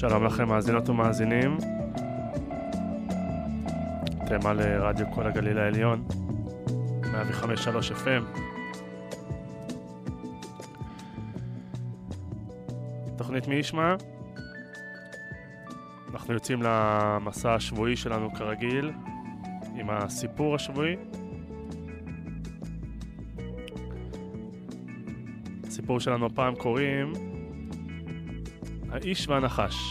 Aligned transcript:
שלום 0.00 0.24
לכם 0.24 0.48
מאזינות 0.48 0.88
ומאזינים. 0.88 1.56
אתם 4.24 4.46
על 4.46 4.60
אה, 4.60 4.88
רדיו 4.88 5.06
כל 5.14 5.26
הגליל 5.26 5.58
העליון, 5.58 6.04
105.3 7.02 7.06
FM. 8.04 8.40
תוכנית 13.16 13.48
מי 13.48 13.54
ישמע? 13.54 13.94
אנחנו 16.12 16.34
יוצאים 16.34 16.62
למסע 16.62 17.54
השבועי 17.54 17.96
שלנו 17.96 18.34
כרגיל, 18.34 18.92
עם 19.74 19.90
הסיפור 19.90 20.54
השבועי. 20.54 20.96
הסיפור 25.66 26.00
שלנו 26.00 26.26
הפעם 26.26 26.54
קוראים 26.54 27.12
האיש 28.92 29.28
והנחש. 29.28 29.89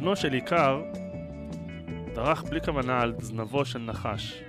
בנו 0.00 0.16
של 0.16 0.32
עיקר 0.32 0.82
דרך 2.14 2.42
בלי 2.42 2.60
כוונה 2.60 3.00
על 3.00 3.14
זנבו 3.20 3.64
של 3.64 3.78
נחש, 3.78 4.42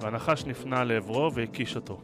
והנחש 0.00 0.44
נפנה 0.44 0.84
לעברו 0.84 1.30
והקיש 1.34 1.76
אותו. 1.76 2.00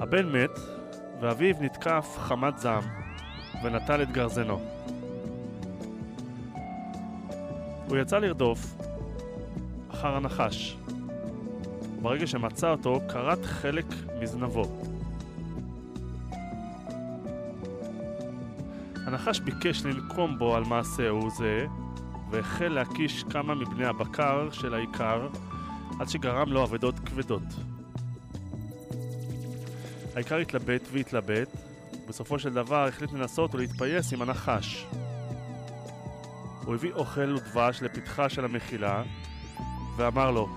הבן 0.00 0.32
מת, 0.32 0.50
ואביו 1.20 1.54
נתקף 1.60 2.16
חמת 2.18 2.58
זעם, 2.58 2.82
ונטל 3.64 4.02
את 4.02 4.10
גרזנו. 4.10 4.60
הוא 7.88 7.98
יצא 7.98 8.18
לרדוף 8.18 8.76
אחר 9.90 10.16
הנחש. 10.16 10.76
ברגע 12.02 12.26
שמצא 12.26 12.70
אותו, 12.70 13.00
כרת 13.08 13.44
חלק 13.44 13.86
מזנבו. 14.20 14.64
הנחש 19.12 19.40
ביקש 19.40 19.84
לנקום 19.84 20.38
בו 20.38 20.56
על 20.56 20.64
מעשהו 20.64 21.30
זה, 21.30 21.66
והחל 22.30 22.68
להקיש 22.68 23.24
כמה 23.24 23.54
מבני 23.54 23.84
הבקר 23.84 24.50
של 24.50 24.74
האיכר, 24.74 25.28
עד 26.00 26.08
שגרם 26.08 26.52
לו 26.52 26.64
אבדות 26.64 26.98
כבדות. 26.98 27.42
האיכר 30.14 30.36
התלבט 30.36 30.88
והתלבט, 30.92 31.48
ובסופו 32.04 32.38
של 32.38 32.54
דבר 32.54 32.86
החליט 32.88 33.12
לנסות 33.12 33.54
ולהתפייס 33.54 34.12
עם 34.12 34.22
הנחש. 34.22 34.86
הוא 36.64 36.74
הביא 36.74 36.92
אוכל 36.92 37.34
ודבש 37.34 37.82
לפתחה 37.82 38.28
של 38.28 38.44
המחילה, 38.44 39.02
ואמר 39.96 40.30
לו, 40.30 40.48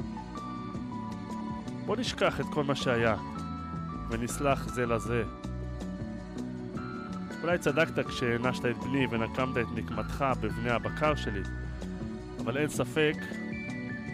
בוא 1.86 1.96
נשכח 1.96 2.40
את 2.40 2.46
כל 2.54 2.64
מה 2.64 2.76
שהיה, 2.76 3.16
ונסלח 4.10 4.68
זה 4.68 4.86
לזה. 4.86 5.24
אולי 7.46 7.58
צדקת 7.58 8.08
כשהענשת 8.08 8.66
את 8.66 8.78
בני 8.78 9.08
ונקמת 9.10 9.58
את 9.58 9.68
נקמתך 9.76 10.26
בבני 10.42 10.70
הבקר 10.70 11.16
שלי, 11.16 11.42
אבל 12.40 12.58
אין 12.58 12.70
ספק 12.70 13.16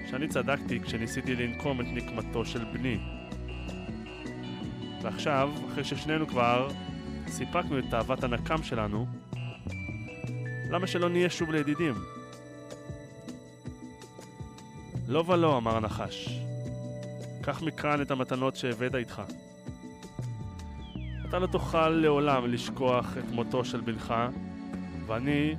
שאני 0.09 0.27
צדקתי 0.27 0.79
כשניסיתי 0.79 1.35
לנקום 1.35 1.81
את 1.81 1.85
נקמתו 1.93 2.45
של 2.45 2.63
בני. 2.73 2.99
ועכשיו, 5.01 5.49
אחרי 5.71 5.83
ששנינו 5.83 6.27
כבר 6.27 6.69
סיפקנו 7.27 7.79
את 7.79 7.83
תאוות 7.89 8.23
הנקם 8.23 8.63
שלנו, 8.63 9.07
למה 10.69 10.87
שלא 10.87 11.09
נהיה 11.09 11.29
שוב 11.29 11.51
לידידים? 11.51 11.95
לא 15.07 15.23
ולא, 15.27 15.57
אמר 15.57 15.77
הנחש. 15.77 16.39
קח 17.41 17.61
מכאן 17.61 18.01
את 18.01 18.11
המתנות 18.11 18.55
שהבאת 18.55 18.95
איתך. 18.95 19.21
אתה 21.31 21.39
לא 21.39 21.47
תוכל 21.47 21.89
לעולם 21.89 22.45
לשכוח 22.45 23.17
את 23.17 23.31
מותו 23.31 23.65
של 23.65 23.81
בנך, 23.81 24.13
ואני 25.05 25.55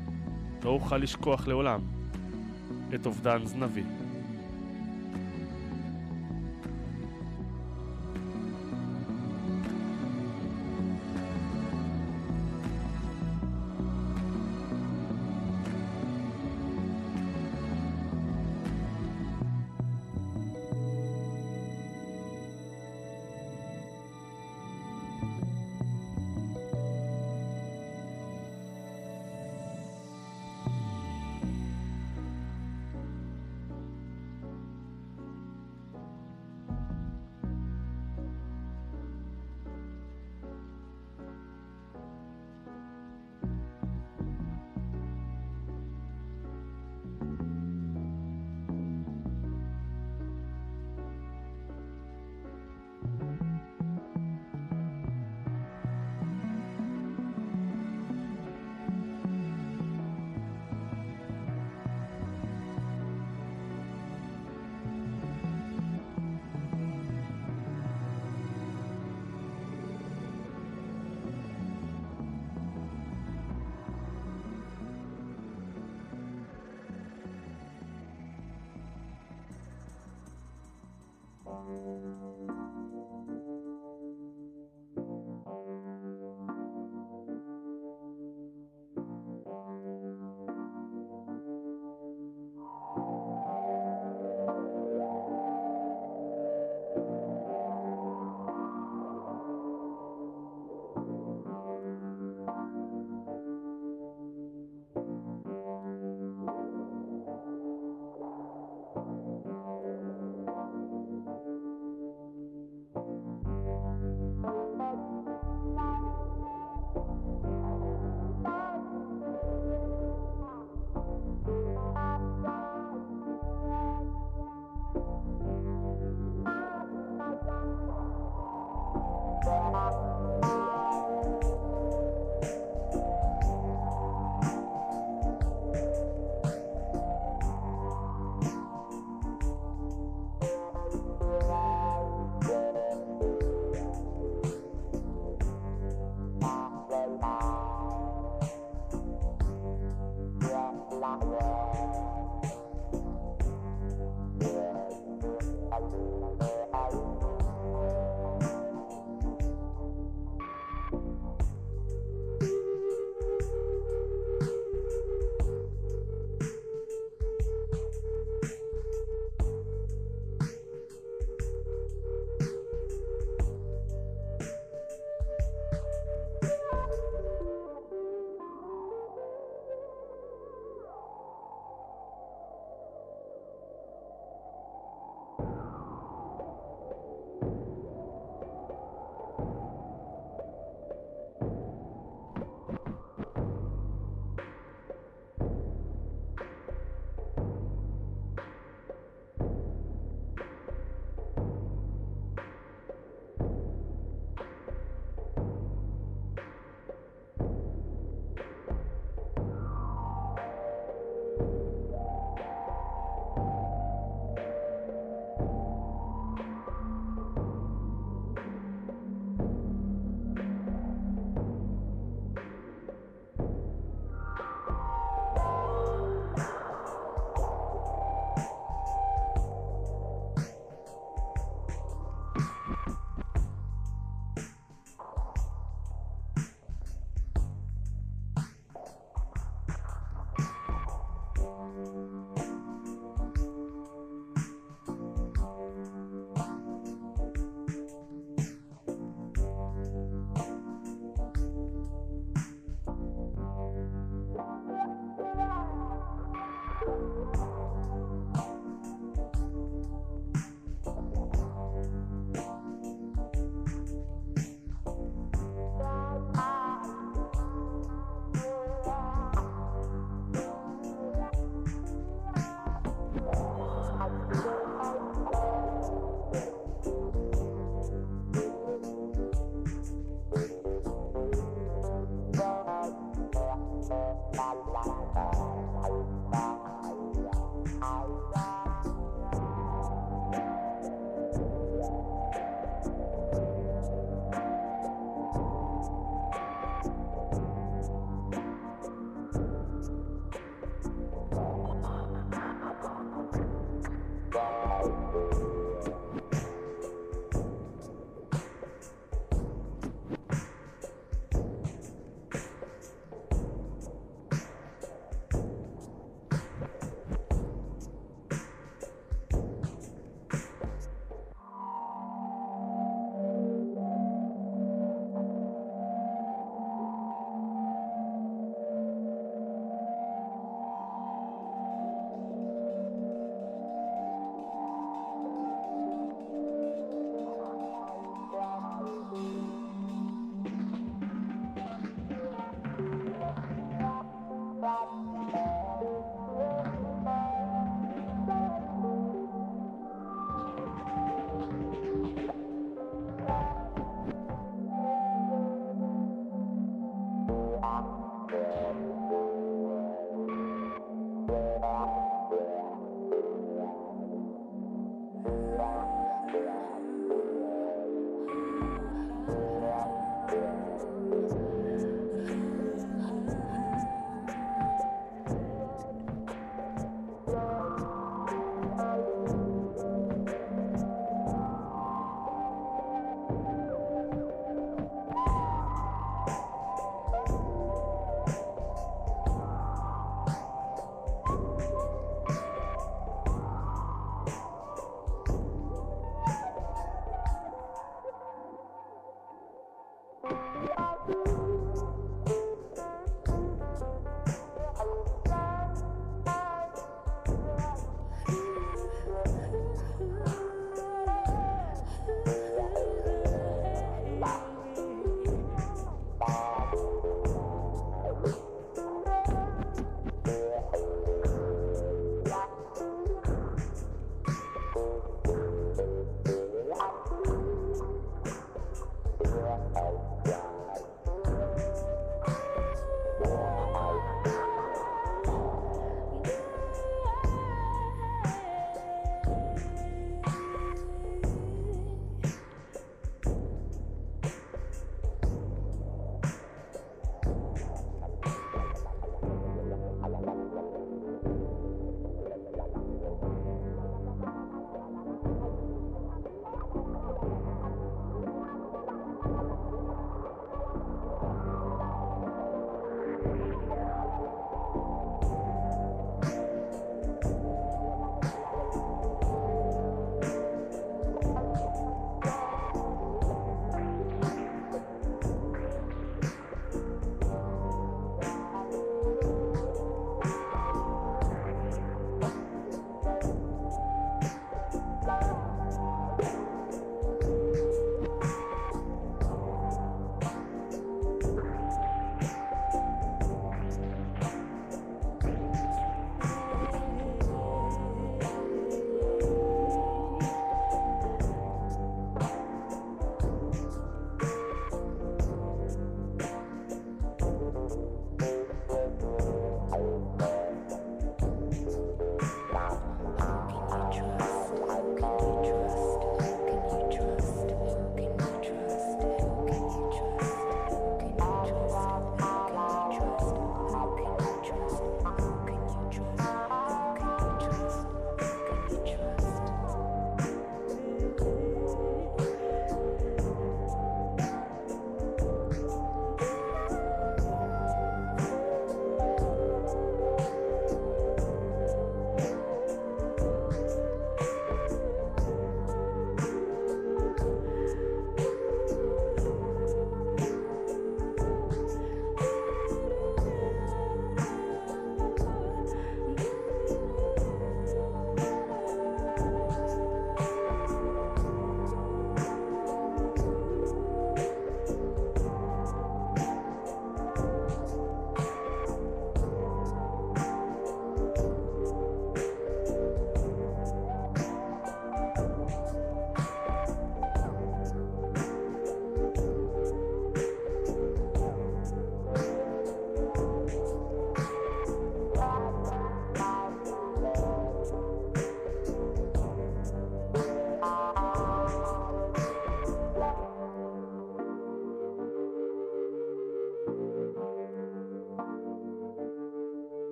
לא 0.64 0.70
אוכל 0.70 0.96
לשכוח 0.96 1.48
לעולם 1.48 1.80
את 2.94 3.06
אובדן 3.06 3.46
זנבי. 3.46 3.82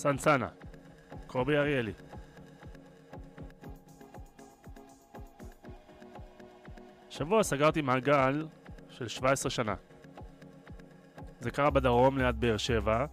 סנסנה, 0.00 0.48
קובי 1.26 1.56
אריאלי. 1.56 1.92
השבוע 7.08 7.42
סגרתי 7.42 7.82
מעגל 7.82 8.46
של 8.88 9.08
17 9.08 9.50
שנה. 9.50 9.74
זה 11.40 11.50
קרה 11.50 11.70
בדרום 11.70 12.18
ליד 12.18 12.40
באר 12.40 12.56
שבע, 12.56 13.06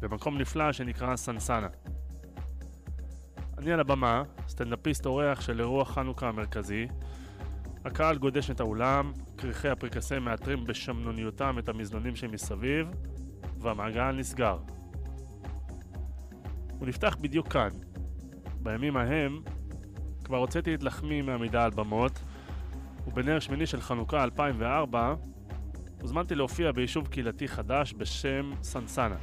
במקום 0.00 0.38
נפלא 0.38 0.72
שנקרא 0.72 1.16
סנסנה. 1.16 1.68
אני 3.58 3.72
על 3.72 3.80
הבמה, 3.80 4.22
סטנדאפיסט 4.48 5.06
אורח 5.06 5.40
של 5.40 5.60
אירוע 5.60 5.84
חנוכה 5.84 6.28
המרכזי. 6.28 6.86
הקהל 7.84 8.18
גודש 8.18 8.50
את 8.50 8.60
האולם, 8.60 9.12
כריכי 9.38 9.68
הפרקסה 9.68 10.20
מאתרים 10.20 10.64
בשמנוניותם 10.64 11.58
את 11.58 11.68
המזנונים 11.68 12.16
שמסביב, 12.16 12.88
והמעגל 13.58 14.12
נסגר. 14.12 14.58
הוא 16.78 16.88
נפתח 16.88 17.16
בדיוק 17.20 17.48
כאן. 17.52 17.68
בימים 18.62 18.96
ההם 18.96 19.40
כבר 20.24 20.36
הוצאתי 20.36 20.74
את 20.74 20.82
לחמי 20.82 21.22
מעמידה 21.22 21.64
על 21.64 21.70
במות, 21.70 22.20
ובנר 23.06 23.38
שמיני 23.40 23.66
של 23.66 23.80
חנוכה 23.80 24.24
2004 24.24 25.14
הוזמנתי 26.00 26.34
להופיע 26.34 26.72
ביישוב 26.72 27.08
קהילתי 27.08 27.48
חדש 27.48 27.94
בשם 27.98 28.50
סנסנה. 28.62 29.16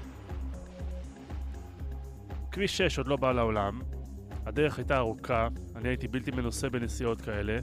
כביש 2.52 2.78
6 2.78 2.98
עוד 2.98 3.08
לא 3.08 3.16
בא 3.16 3.32
לעולם, 3.32 3.82
הדרך 4.46 4.78
הייתה 4.78 4.98
ארוכה, 4.98 5.48
אני 5.76 5.90
הייתי 5.90 6.08
בלתי 6.08 6.32
מנוסה 6.32 6.70
בנסיעות 6.70 7.22
כאלה, 7.22 7.60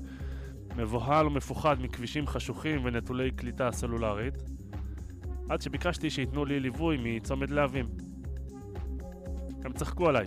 מבוהל 0.76 1.26
ומפוחד 1.26 1.76
מכבישים 1.82 2.26
חשוכים 2.26 2.84
ונטולי 2.84 3.30
קליטה 3.30 3.72
סלולרית, 3.72 4.34
עד 5.48 5.60
שביקשתי 5.60 6.10
שייתנו 6.10 6.44
לי 6.44 6.60
ליווי 6.60 6.96
מצומת 7.02 7.50
להבים. 7.50 8.09
הם 9.64 9.72
צחקו 9.72 10.08
עליי. 10.08 10.26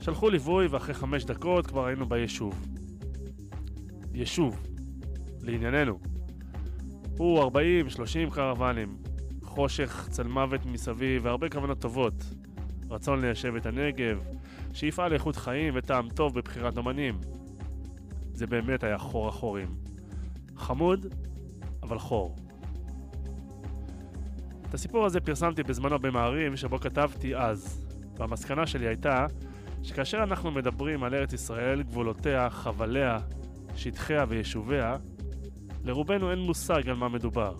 שלחו 0.00 0.30
ליווי 0.30 0.66
ואחרי 0.66 0.94
חמש 0.94 1.24
דקות 1.24 1.66
כבר 1.66 1.86
היינו 1.86 2.06
ביישוב. 2.06 2.66
יישוב, 4.14 4.62
לענייננו. 5.40 5.98
הוא 7.18 7.50
40-30 8.28 8.34
קרוונים, 8.34 8.96
חושך, 9.42 10.08
צל 10.10 10.26
מוות 10.26 10.66
מסביב 10.66 11.24
והרבה 11.24 11.48
כוונות 11.48 11.78
טובות. 11.78 12.24
רצון 12.90 13.20
ליישב 13.20 13.54
את 13.56 13.66
הנגב, 13.66 14.24
שאיפה 14.72 15.08
לאיכות 15.08 15.36
חיים 15.36 15.74
וטעם 15.76 16.08
טוב 16.08 16.34
בבחירת 16.34 16.78
אמנים. 16.78 17.18
זה 18.32 18.46
באמת 18.46 18.84
היה 18.84 18.98
חור 18.98 19.28
החורים. 19.28 19.68
חמוד, 20.56 21.06
אבל 21.82 21.98
חור. 21.98 22.36
את 24.68 24.74
הסיפור 24.74 25.06
הזה 25.06 25.20
פרסמתי 25.20 25.62
בזמנו 25.62 25.98
במעריב, 25.98 26.56
שבו 26.56 26.80
כתבתי 26.80 27.36
אז, 27.36 27.83
והמסקנה 28.16 28.66
שלי 28.66 28.86
הייתה 28.86 29.26
שכאשר 29.82 30.22
אנחנו 30.22 30.50
מדברים 30.50 31.04
על 31.04 31.14
ארץ 31.14 31.32
ישראל, 31.32 31.82
גבולותיה, 31.82 32.50
חבליה, 32.50 33.18
שטחיה 33.76 34.24
ויישוביה, 34.28 34.96
לרובנו 35.84 36.30
אין 36.30 36.38
מושג 36.38 36.88
על 36.88 36.96
מה 36.96 37.08
מדובר. 37.08 37.54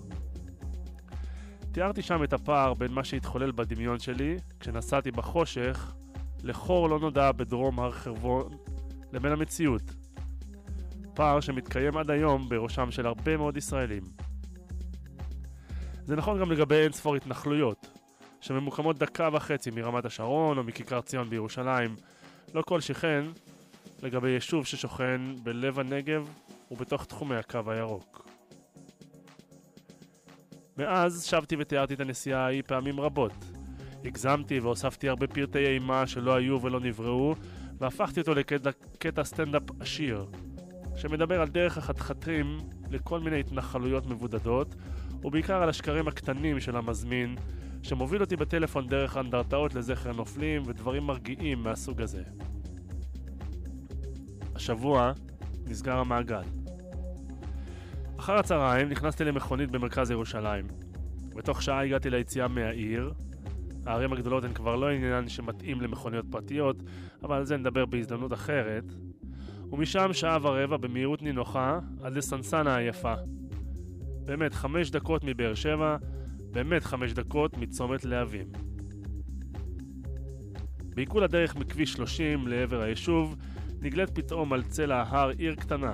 תיארתי 1.73 2.03
שם 2.03 2.25
את 2.25 2.33
הפער 2.33 2.75
בין 2.75 2.93
מה 2.93 3.05
שהתחולל 3.05 3.51
בדמיון 3.51 3.99
שלי, 3.99 4.37
כשנסעתי 4.61 5.11
בחושך, 5.11 5.95
לחור 6.43 6.89
לא 6.89 6.99
נודע 6.99 7.33
בדרום 7.33 7.81
הר 7.81 7.93
חרבון, 7.93 8.53
לבין 9.13 9.33
המציאות. 9.33 9.95
פער 11.15 11.41
שמתקיים 11.41 11.97
עד 11.97 12.11
היום 12.11 12.49
בראשם 12.49 12.91
של 12.91 13.07
הרבה 13.07 13.37
מאוד 13.37 13.57
ישראלים. 13.57 14.03
זה 16.05 16.17
נכון 16.17 16.41
גם 16.41 16.53
לגבי 16.53 16.75
אין 16.75 16.93
ספור 16.93 17.17
התנחלויות, 17.17 17.94
שממוקמות 18.45 18.99
דקה 18.99 19.29
וחצי 19.33 19.71
מרמת 19.71 20.05
השרון 20.05 20.59
או 20.59 20.65
מכיכר 20.65 21.01
ציון 21.01 21.31
בירושלים, 21.31 21.97
לא 22.55 22.63
כל 22.63 22.81
שכן 22.81 23.25
לגבי 24.03 24.31
יישוב 24.31 24.67
ששוכן 24.67 25.21
בלב 25.43 25.79
הנגב 25.79 26.29
ובתוך 26.71 27.05
תחומי 27.05 27.37
הקו 27.37 27.61
הירוק. 27.67 28.29
מאז 30.77 31.25
שבתי 31.25 31.57
ותיארתי 31.59 31.95
את 31.95 32.01
הנסיעה 32.01 32.45
ההיא 32.45 32.63
פעמים 32.67 33.01
רבות. 33.01 33.33
הגזמתי 34.05 34.61
והוספתי 34.61 35.09
הרבה 35.09 35.27
פרטי 35.27 35.67
אימה 35.67 36.07
שלא 36.07 36.35
היו 36.35 36.63
ולא 36.63 36.81
נבראו, 36.81 37.35
והפכתי 37.79 38.21
אותו 38.21 38.35
לקטע 38.35 39.25
סטנדאפ 39.25 39.63
עשיר, 39.81 40.27
שמדבר 40.97 41.41
על 41.41 41.49
דרך 41.49 41.79
החתחתים 41.79 42.59
לכל 42.91 43.21
מיני 43.21 43.41
התנחלויות 43.41 44.07
מבודדות, 44.07 44.75
ובעיקר 45.23 45.63
על 45.63 45.69
השקרים 45.69 46.09
הקטנים 46.09 46.61
של 46.61 46.77
המזמין, 46.77 47.37
שמוביל 47.85 48.21
אותי 48.21 48.37
בטלפון 48.37 48.89
דרך 48.89 49.17
אנדרטאות 49.17 49.75
לזכר 49.75 50.13
נופלים 50.13 50.63
ודברים 50.67 51.03
מרגיעים 51.03 51.63
מהסוג 51.63 52.03
הזה. 52.03 52.23
השבוע 54.55 55.13
נסגר 55.67 55.99
המעגל. 55.99 56.43
אחר 58.19 58.35
הצהריים 58.39 58.89
נכנסתי 58.89 59.25
למכונית 59.25 59.71
במרכז 59.71 60.11
ירושלים. 60.11 60.67
בתוך 61.35 61.63
שעה 61.63 61.85
הגעתי 61.85 62.11
ליציאה 62.11 62.49
מהעיר. 62.49 63.13
הערים 63.87 64.13
הגדולות 64.13 64.45
הן 64.45 64.53
כבר 64.55 64.77
לא 64.77 64.91
עניין 64.91 65.29
שמתאים 65.29 65.81
למכוניות 65.81 66.27
פרטיות, 66.31 66.77
אבל 67.23 67.37
על 67.37 67.45
זה 67.45 67.57
נדבר 67.57 67.87
בהזדמנות 67.87 68.33
אחרת. 68.33 68.85
ומשם 69.73 70.13
שעה 70.13 70.39
ורבע 70.43 70.77
במהירות 70.77 71.23
נינוחה 71.23 71.79
עד 72.03 72.17
לסנסנה 72.17 72.77
היפה. 72.77 73.15
באמת, 74.25 74.55
חמש 74.55 74.91
דקות 74.91 75.25
מבאר 75.25 75.55
שבע, 75.55 75.97
באמת 76.55 76.85
חמש 76.85 77.13
דקות 77.13 77.57
מצומת 77.57 78.05
להבים. 78.05 78.47
בעיכול 80.95 81.25
הדרך 81.25 81.57
מכביש 81.57 81.93
30 81.93 82.49
לעבר 82.49 82.81
היישוב, 82.81 83.37
נגלית 83.81 84.11
פתאום 84.11 84.53
על 84.53 84.63
צלע 84.63 85.03
ההר 85.03 85.29
עיר 85.29 85.55
קטנה, 85.55 85.93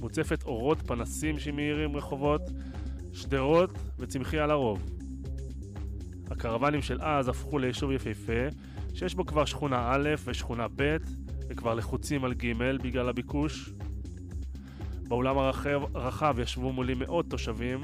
מוצפת 0.00 0.42
אורות 0.42 0.78
פנסים 0.86 1.38
שמאירים 1.38 1.96
רחובות, 1.96 2.40
שדרות 3.12 3.70
וצמחייה 3.98 4.46
לרוב. 4.46 4.82
הקרוונים 6.30 6.82
של 6.82 7.02
אז 7.02 7.28
הפכו 7.28 7.58
ליישוב 7.58 7.90
יפהפה, 7.92 8.48
שיש 8.94 9.14
בו 9.14 9.26
כבר 9.26 9.44
שכונה 9.44 9.90
א' 9.92 10.08
ושכונה 10.24 10.66
ב', 10.76 10.96
וכבר 11.48 11.74
לחוצים 11.74 12.24
על 12.24 12.34
ג' 12.34 12.52
בגלל 12.82 13.08
הביקוש. 13.08 13.70
באולם 15.08 15.38
הרחב, 15.38 15.96
הרחב 15.96 16.36
ישבו 16.38 16.72
מולי 16.72 16.94
מאות 16.94 17.30
תושבים, 17.30 17.80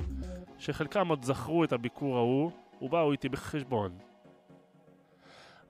שחלקם 0.65 1.09
עוד 1.09 1.25
זכרו 1.25 1.65
את 1.65 1.73
הביקור 1.73 2.17
ההוא, 2.17 2.51
ובאו 2.83 3.13
איתי 3.13 3.29
בחשבון. 3.29 3.99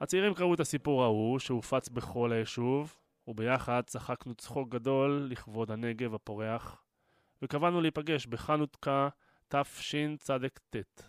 הצעירים 0.00 0.34
קראו 0.34 0.54
את 0.54 0.60
הסיפור 0.60 1.02
ההוא, 1.02 1.38
שהופץ 1.38 1.88
בכל 1.88 2.32
היישוב, 2.32 2.96
וביחד 3.28 3.82
צחקנו 3.86 4.34
צחוק 4.34 4.68
גדול 4.68 5.26
לכבוד 5.30 5.70
הנגב 5.70 6.14
הפורח, 6.14 6.82
וקבענו 7.42 7.80
להיפגש 7.80 8.26
בחנוכה 8.26 9.08
תשצ"ט, 9.48 11.02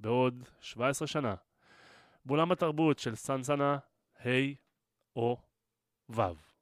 בעוד 0.00 0.44
17 0.60 1.08
שנה, 1.08 1.34
באולם 2.24 2.52
התרבות 2.52 2.98
של 2.98 3.14
סנסנה 3.14 3.78
ה' 4.20 4.28
או 5.16 5.36
ו'. 6.08 6.53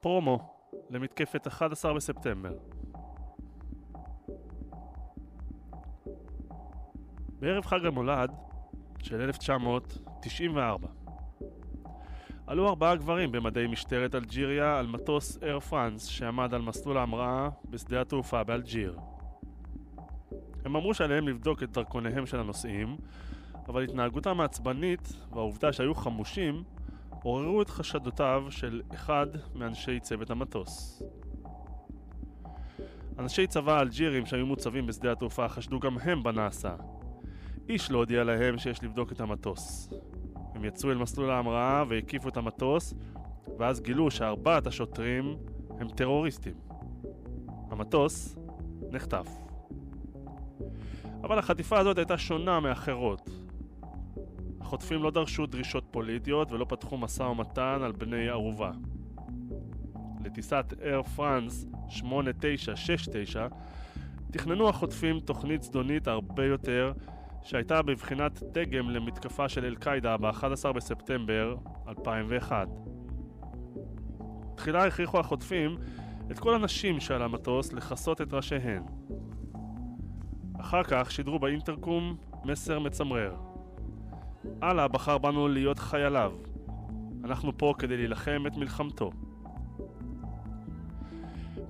פרומו 0.00 0.38
למתקפת 0.90 1.46
11 1.46 1.94
בספטמבר. 1.94 2.52
בערב 7.40 7.66
חג 7.66 7.86
המולד 7.86 8.30
של 9.02 9.20
1994 9.20 10.88
עלו 12.46 12.68
ארבעה 12.68 12.96
גברים 12.96 13.32
במדי 13.32 13.66
משטרת 13.66 14.14
אלג'יריה 14.14 14.78
על 14.78 14.86
מטוס 14.86 15.38
אייר 15.42 15.60
פרנס 15.60 16.04
שעמד 16.04 16.54
על 16.54 16.62
מסלול 16.62 16.98
ההמראה 16.98 17.48
בשדה 17.70 18.00
התעופה 18.00 18.44
באלג'יר. 18.44 18.98
הם 20.64 20.76
אמרו 20.76 20.94
שעליהם 20.94 21.28
לבדוק 21.28 21.62
את 21.62 21.70
דרכוניהם 21.72 22.26
של 22.26 22.40
הנוסעים, 22.40 22.96
אבל 23.68 23.84
התנהגותם 23.84 24.40
העצבנית 24.40 25.12
והעובדה 25.32 25.72
שהיו 25.72 25.94
חמושים 25.94 26.64
עוררו 27.22 27.62
את 27.62 27.70
חשדותיו 27.70 28.44
של 28.50 28.82
אחד 28.94 29.26
מאנשי 29.54 30.00
צוות 30.00 30.30
המטוס. 30.30 31.02
אנשי 33.18 33.46
צבא 33.46 33.80
אלג'ירים 33.80 34.26
שהיו 34.26 34.46
מוצבים 34.46 34.86
בשדה 34.86 35.12
התעופה 35.12 35.48
חשדו 35.48 35.80
גם 35.80 35.98
הם 35.98 36.22
בנאסא. 36.22 36.74
איש 37.68 37.90
לא 37.90 37.98
הודיע 37.98 38.24
להם 38.24 38.58
שיש 38.58 38.84
לבדוק 38.84 39.12
את 39.12 39.20
המטוס. 39.20 39.92
הם 40.54 40.64
יצאו 40.64 40.90
אל 40.90 40.96
מסלול 40.96 41.30
ההמראה 41.30 41.84
והקיפו 41.88 42.28
את 42.28 42.36
המטוס, 42.36 42.94
ואז 43.58 43.80
גילו 43.80 44.10
שארבעת 44.10 44.66
השוטרים 44.66 45.36
הם 45.78 45.88
טרוריסטים. 45.88 46.54
המטוס 47.70 48.36
נחטף. 48.90 49.28
אבל 51.22 51.38
החטיפה 51.38 51.78
הזאת 51.78 51.98
הייתה 51.98 52.18
שונה 52.18 52.60
מאחרות. 52.60 53.39
החוטפים 54.70 55.02
לא 55.02 55.10
דרשו 55.10 55.46
דרישות 55.46 55.84
פוליטיות 55.90 56.52
ולא 56.52 56.66
פתחו 56.68 56.96
משא 56.96 57.22
ומתן 57.22 57.78
על 57.84 57.92
בני 57.92 58.28
ערובה. 58.28 58.70
לטיסת 60.24 60.74
אייר 60.82 61.02
פרנס 61.02 61.66
8969 61.88 63.46
תכננו 64.32 64.68
החוטפים 64.68 65.20
תוכנית 65.20 65.62
זדונית 65.62 66.08
הרבה 66.08 66.44
יותר 66.44 66.92
שהייתה 67.42 67.82
בבחינת 67.82 68.42
דגם 68.52 68.90
למתקפה 68.90 69.48
של 69.48 69.64
אל-קאעידה 69.64 70.16
ב-11 70.16 70.72
בספטמבר 70.72 71.56
2001. 71.88 72.68
תחילה 74.56 74.84
הכריחו 74.86 75.20
החוטפים 75.20 75.76
את 76.30 76.38
כל 76.38 76.54
הנשים 76.54 77.00
שעל 77.00 77.22
המטוס 77.22 77.72
לכסות 77.72 78.20
את 78.20 78.32
ראשיהן. 78.32 78.82
אחר 80.60 80.82
כך 80.84 81.10
שידרו 81.10 81.38
באינטרקום 81.38 82.16
מסר 82.44 82.78
מצמרר. 82.78 83.49
אללה 84.62 84.88
בחר 84.88 85.18
בנו 85.18 85.48
להיות 85.48 85.78
חייליו. 85.78 86.32
אנחנו 87.24 87.58
פה 87.58 87.74
כדי 87.78 87.96
להילחם 87.96 88.44
את 88.46 88.56
מלחמתו. 88.56 89.10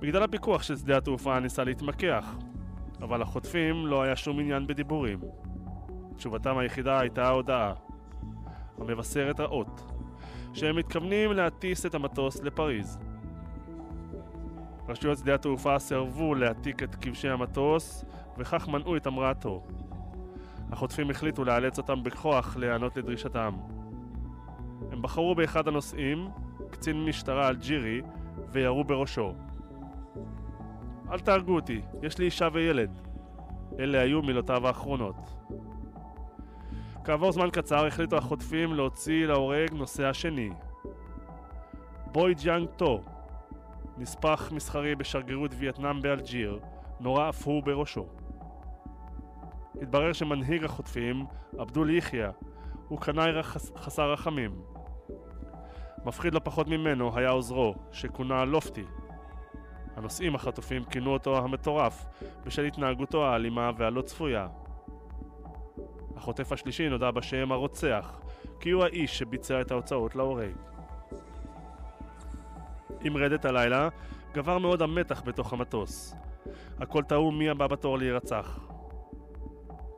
מגדל 0.01 0.23
הפיקוח 0.23 0.63
של 0.63 0.77
שדה 0.77 0.97
התעופה 0.97 1.39
ניסה 1.39 1.63
להתמקח, 1.63 2.35
אבל 3.01 3.21
לחוטפים 3.21 3.87
לא 3.87 4.01
היה 4.01 4.15
שום 4.15 4.39
עניין 4.39 4.67
בדיבורים. 4.67 5.19
תשובתם 6.17 6.57
היחידה 6.57 6.99
הייתה 6.99 7.27
ההודעה, 7.27 7.73
המבשרת 8.77 9.39
האות, 9.39 9.91
שהם 10.53 10.75
מתכוונים 10.75 11.31
להטיס 11.31 11.85
את 11.85 11.95
המטוס 11.95 12.43
לפריז. 12.43 12.97
רשויות 14.89 15.17
שדה 15.17 15.35
התעופה 15.35 15.79
סירבו 15.79 16.35
להעתיק 16.35 16.83
את 16.83 16.95
כבשי 16.95 17.29
המטוס, 17.29 18.05
וכך 18.37 18.67
מנעו 18.67 18.97
את 18.97 19.07
המראתו. 19.07 19.63
החוטפים 20.71 21.09
החליטו 21.09 21.43
לאלץ 21.43 21.77
אותם 21.77 22.03
בכוח 22.03 22.57
להיענות 22.57 22.97
לדרישתם. 22.97 23.53
הם 24.91 25.01
בחרו 25.01 25.35
באחד 25.35 25.67
הנוסעים, 25.67 26.27
קצין 26.69 27.05
משטרה 27.05 27.49
אלג'ירי, 27.49 28.01
וירו 28.51 28.83
בראשו. 28.83 29.33
אל 31.11 31.19
תהרגו 31.19 31.55
אותי, 31.55 31.81
יש 32.01 32.17
לי 32.17 32.25
אישה 32.25 32.47
וילד. 32.53 33.01
אלה 33.79 33.99
היו 33.99 34.21
מילותיו 34.21 34.67
האחרונות. 34.67 35.15
כעבור 37.03 37.31
זמן 37.31 37.49
קצר 37.49 37.85
החליטו 37.85 38.17
החוטפים 38.17 38.73
להוציא 38.73 39.25
להורג 39.25 39.73
נוסע 39.73 40.13
שני. 40.13 40.49
בוי 42.11 42.33
ג'אנג 42.33 42.67
טו, 42.75 43.01
נספח 43.97 44.51
מסחרי 44.51 44.95
בשגרירות 44.95 45.51
וייטנאם 45.57 46.01
באלג'יר, 46.01 46.59
נורה 46.99 47.29
אף 47.29 47.47
הוא 47.47 47.63
בראשו. 47.63 48.05
התברר 49.75 50.13
שמנהיג 50.13 50.63
החוטפים, 50.63 51.25
עבדול 51.57 51.89
יחיא, 51.89 52.27
הוא 52.87 52.99
קנאי 52.99 53.43
חסר 53.75 54.11
רחמים. 54.11 54.61
מפחיד 56.05 56.33
לא 56.33 56.39
פחות 56.43 56.67
ממנו 56.67 57.17
היה 57.17 57.29
עוזרו, 57.29 57.75
שכונה 57.91 58.45
לופטי. 58.45 58.83
הנוסעים 59.95 60.35
החטופים 60.35 60.83
כינו 60.83 61.13
אותו 61.13 61.37
המטורף, 61.37 62.05
בשל 62.45 62.65
התנהגותו 62.65 63.25
האלימה 63.25 63.71
והלא 63.77 64.01
צפויה. 64.01 64.47
החוטף 66.15 66.51
השלישי 66.51 66.89
נודע 66.89 67.11
בשם 67.11 67.51
הרוצח, 67.51 68.19
כי 68.59 68.69
הוא 68.71 68.83
האיש 68.83 69.19
שביצע 69.19 69.61
את 69.61 69.71
ההוצאות 69.71 70.15
להורג. 70.15 70.51
עם 73.01 73.17
רדת 73.17 73.45
הלילה, 73.45 73.89
גבר 74.33 74.57
מאוד 74.57 74.81
המתח 74.81 75.21
בתוך 75.25 75.53
המטוס. 75.53 76.15
הכל 76.79 77.03
טעו 77.03 77.31
מי 77.31 77.49
הבא 77.49 77.67
בתור 77.67 77.97
להירצח. 77.97 78.70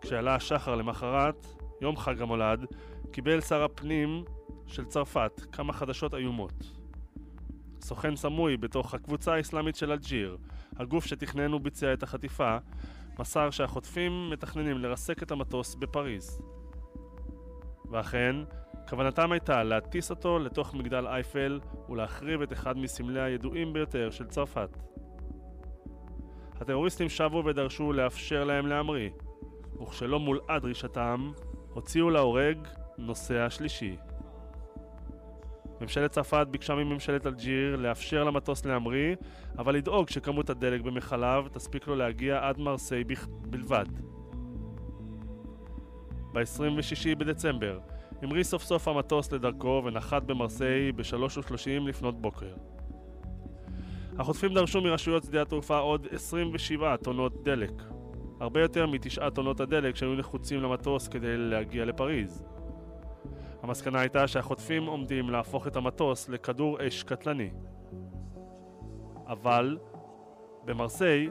כשעלה 0.04 0.36
השחר 0.36 0.76
למחרת, 0.76 1.46
יום 1.82 1.98
חג 1.98 2.22
המולד, 2.22 2.66
קיבל 3.12 3.42
שר 3.42 3.64
הפנים 3.64 4.24
של 4.68 4.86
צרפת 4.86 5.42
כמה 5.52 5.74
חדשות 5.74 6.14
איומות. 6.14 6.72
סוכן 7.82 8.16
סמוי 8.16 8.58
בתוך 8.58 8.94
הקבוצה 8.94 9.34
האסלאמית 9.34 9.76
של 9.76 9.92
אלג'יר, 9.92 10.38
הגוף 10.76 11.06
שתכנן 11.06 11.54
וביצע 11.54 11.94
את 11.94 12.04
החטיפה, 12.04 12.58
מסר 13.20 13.50
שהחוטפים 13.50 14.30
מתכננים 14.30 14.78
לרסק 14.78 15.24
את 15.24 15.32
המטוס 15.32 15.76
בפריז. 15.76 16.42
ואכן, 17.92 18.36
כוונתם 18.90 19.32
הייתה 19.32 19.64
להטיס 19.64 20.10
אותו 20.10 20.40
לתוך 20.40 20.74
מגדל 20.74 21.08
אייפל 21.08 21.60
ולהחריב 21.90 22.42
את 22.42 22.54
אחד 22.54 22.78
מסמלי 22.78 23.22
הידועים 23.22 23.74
ביותר 23.74 24.12
של 24.12 24.28
צרפת. 24.28 24.78
הטרוריסטים 26.62 27.10
שבו 27.10 27.44
ודרשו 27.46 27.94
לאפשר 27.94 28.44
להם 28.44 28.68
להמריא, 28.68 29.10
וכשלא 29.82 30.20
מולאה 30.20 30.60
דרישתם, 30.60 31.32
הוציאו 31.74 32.10
להורג 32.10 32.58
נוסע 32.98 33.50
שלישי. 33.50 33.96
ממשלת 35.82 36.12
צרפת 36.12 36.48
ביקשה 36.52 36.76
מממשלת 36.76 37.28
אלג'יר 37.28 37.76
לאפשר 37.76 38.24
למטוס 38.24 38.66
להמריא, 38.66 39.16
אבל 39.58 39.76
לדאוג 39.76 40.10
שכמות 40.10 40.50
הדלק 40.50 40.82
במכליו 40.82 41.46
תספיק 41.52 41.88
לו 41.88 41.96
להגיע 41.96 42.48
עד 42.48 42.60
מרסיי 42.60 43.04
בלבד. 43.42 43.86
ב-26 46.34 47.16
בדצמבר 47.18 47.80
המריא 48.22 48.44
סוף 48.44 48.64
סוף 48.64 48.88
המטוס 48.88 49.32
לדרכו 49.32 49.82
ונחת 49.86 50.24
במרסיי 50.24 50.92
ב-3.30 50.92 51.88
לפנות 51.88 52.22
בוקר. 52.22 52.54
החוטפים 54.18 54.54
דרשו 54.54 54.82
מרשויות 54.82 55.24
שדה 55.24 55.42
התעופה 55.42 55.78
עוד 55.78 56.08
27 56.12 56.98
טונות 56.98 57.44
דלק, 57.44 57.72
הרבה 58.40 58.62
יותר 58.62 58.88
מתשעה 58.88 59.30
טונות 59.32 59.60
הדלק 59.60 59.96
שהיו 59.96 60.16
נחוצים 60.16 60.62
למטוס 60.62 61.08
כדי 61.08 61.38
להגיע 61.38 61.86
לפריז. 61.86 62.44
המסקנה 63.64 64.00
הייתה 64.00 64.28
שהחוטפים 64.28 64.86
עומדים 64.86 65.30
להפוך 65.30 65.68
את 65.68 65.76
המטוס 65.76 66.30
לכדור 66.30 66.88
אש 66.88 67.04
קטלני. 67.04 67.50
אבל 69.28 69.78
במרסיי 70.66 71.30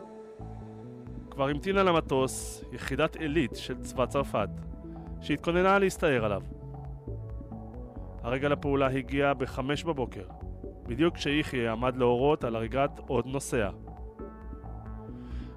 כבר 1.31 1.49
המתינה 1.49 1.83
למטוס 1.83 2.65
יחידת 2.73 3.17
עילית 3.17 3.57
של 3.57 3.81
צבא 3.81 4.07
צרפת, 4.07 4.49
שהתכוננה 5.21 5.79
להסתער 5.79 6.25
עליו. 6.25 6.43
הרגע 8.23 8.49
לפעולה 8.49 8.87
הגיע 8.87 9.35
בחמש 9.35 9.85
בבוקר, 9.85 10.25
בדיוק 10.87 11.15
כשיחיא 11.15 11.71
עמד 11.71 11.97
להורות 11.97 12.45
על 12.45 12.57
הריגת 12.57 13.01
עוד 13.07 13.27
נוסע. 13.27 13.71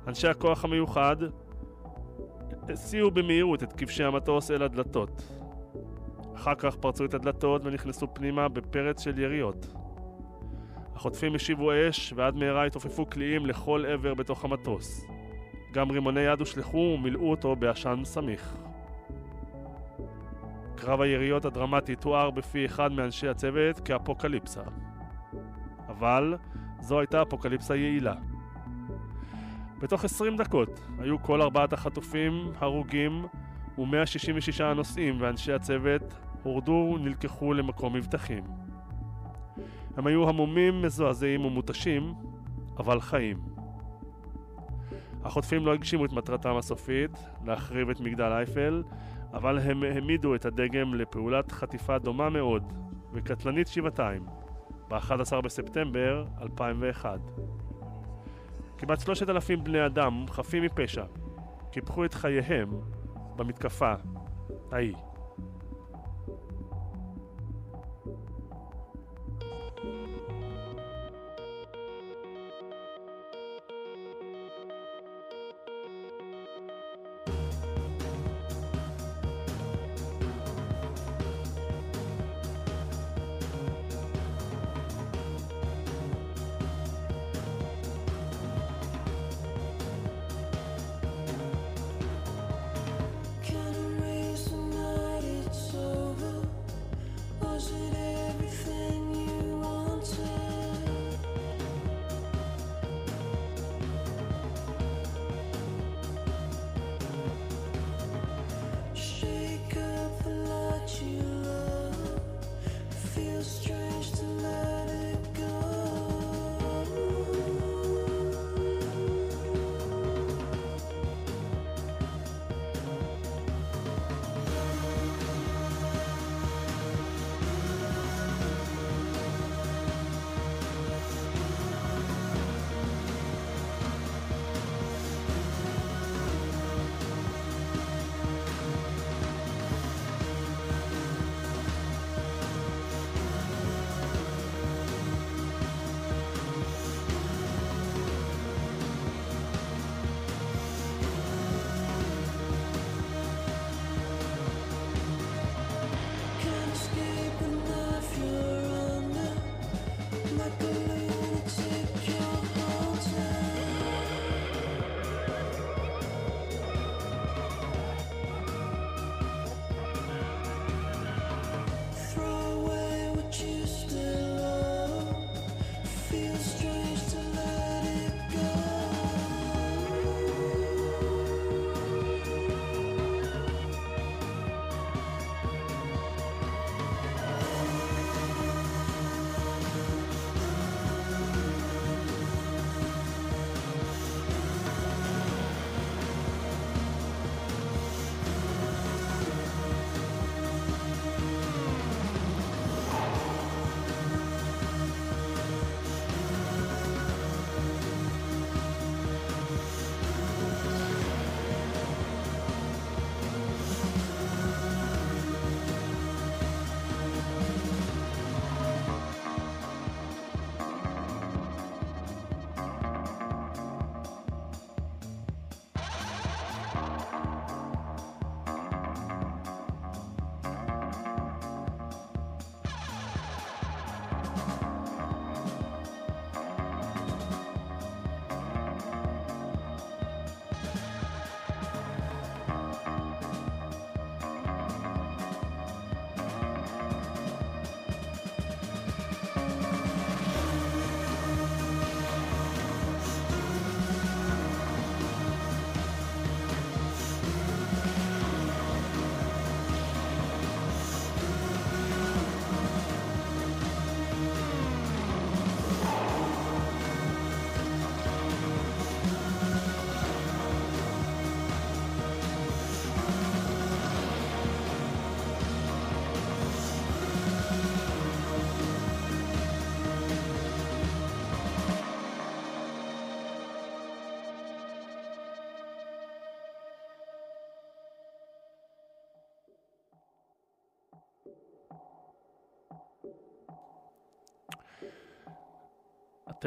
אנשי 0.07 0.27
הכוח 0.27 0.63
המיוחד 0.65 1.15
הסיעו 2.69 3.11
במהירות 3.11 3.63
את 3.63 3.73
כבשי 3.73 4.03
המטוס 4.03 4.51
אל 4.51 4.63
הדלתות. 4.63 5.21
אחר 6.35 6.55
כך 6.55 6.75
פרצו 6.75 7.05
את 7.05 7.13
הדלתות 7.13 7.61
ונכנסו 7.65 8.13
פנימה 8.13 8.47
בפרץ 8.47 9.03
של 9.03 9.19
יריות. 9.19 9.73
החוטפים 10.95 11.35
השיבו 11.35 11.71
אש 11.89 12.13
ועד 12.15 12.35
מהרה 12.35 12.65
התעופפו 12.65 13.05
קליעים 13.05 13.45
לכל 13.45 13.85
עבר 13.85 14.13
בתוך 14.13 14.45
המטוס. 14.45 15.05
גם 15.73 15.91
רימוני 15.91 16.21
יד 16.21 16.39
הושלכו 16.39 16.77
ומילאו 16.77 17.31
אותו 17.31 17.55
בעשן 17.55 18.01
סמיך. 18.03 18.57
קרב 20.75 21.01
היריות 21.01 21.45
הדרמטי 21.45 21.95
תואר 21.95 22.29
בפי 22.29 22.65
אחד 22.65 22.91
מאנשי 22.91 23.27
הצוות 23.27 23.79
כאפוקליפסה. 23.79 24.61
אבל 25.87 26.35
זו 26.79 26.99
הייתה 26.99 27.21
אפוקליפסה 27.21 27.75
יעילה. 27.75 28.15
בתוך 29.79 30.05
20 30.05 30.37
דקות 30.37 30.79
היו 30.99 31.23
כל 31.23 31.41
ארבעת 31.41 31.73
החטופים 31.73 32.51
הרוגים 32.59 33.25
ו-166 33.77 34.63
הנוסעים 34.63 35.21
ואנשי 35.21 35.53
הצוות 35.53 36.13
הורדו 36.43 36.95
ונלקחו 36.95 37.53
למקום 37.53 37.93
מבטחים. 37.93 38.43
הם 39.97 40.07
היו 40.07 40.29
המומים, 40.29 40.81
מזועזעים 40.81 41.45
ומותשים, 41.45 42.13
אבל 42.77 43.01
חיים. 43.01 43.37
החוטפים 45.23 45.65
לא 45.65 45.73
הגשימו 45.73 46.05
את 46.05 46.13
מטרתם 46.13 46.57
הסופית, 46.57 47.11
להחריב 47.45 47.89
את 47.89 47.99
מגדל 47.99 48.31
אייפל, 48.31 48.83
אבל 49.33 49.59
הם 49.59 49.83
העמידו 49.83 50.35
את 50.35 50.45
הדגם 50.45 50.93
לפעולת 50.93 51.51
חטיפה 51.51 51.99
דומה 51.99 52.29
מאוד 52.29 52.73
וקטלנית 53.13 53.67
שבעתיים, 53.67 54.25
ב-11 54.89 55.41
בספטמבר 55.43 56.25
2001. 56.41 57.19
כמעט 58.77 58.99
שלושת 58.99 59.29
אלפים 59.29 59.63
בני 59.63 59.85
אדם 59.85 60.25
חפים 60.29 60.63
מפשע 60.63 61.03
קיפחו 61.71 62.05
את 62.05 62.13
חייהם 62.13 62.69
במתקפה 63.35 63.93
ההיא. 64.71 64.95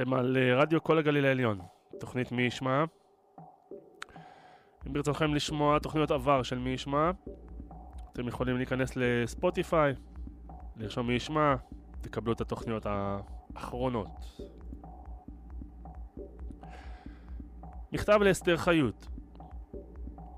אתם 0.00 0.14
על 0.14 0.36
אה, 0.36 0.60
רדיו 0.60 0.82
כל 0.82 0.98
הגליל 0.98 1.24
העליון, 1.24 1.58
תוכנית 2.00 2.32
מי 2.32 2.42
ישמע. 2.42 2.84
אם 4.86 4.92
ברצונכם 4.92 5.34
לשמוע 5.34 5.78
תוכניות 5.78 6.10
עבר 6.10 6.42
של 6.42 6.58
מי 6.58 6.70
ישמע, 6.70 7.10
אתם 8.12 8.28
יכולים 8.28 8.56
להיכנס 8.56 8.96
לספוטיפיי, 8.96 9.94
לרשום 10.76 11.06
מי 11.06 11.12
ישמע, 11.12 11.54
תקבלו 12.00 12.32
את 12.32 12.40
התוכניות 12.40 12.86
האחרונות. 12.86 14.40
מכתב 17.92 18.18
לאסתר 18.22 18.56
חיות 18.56 19.06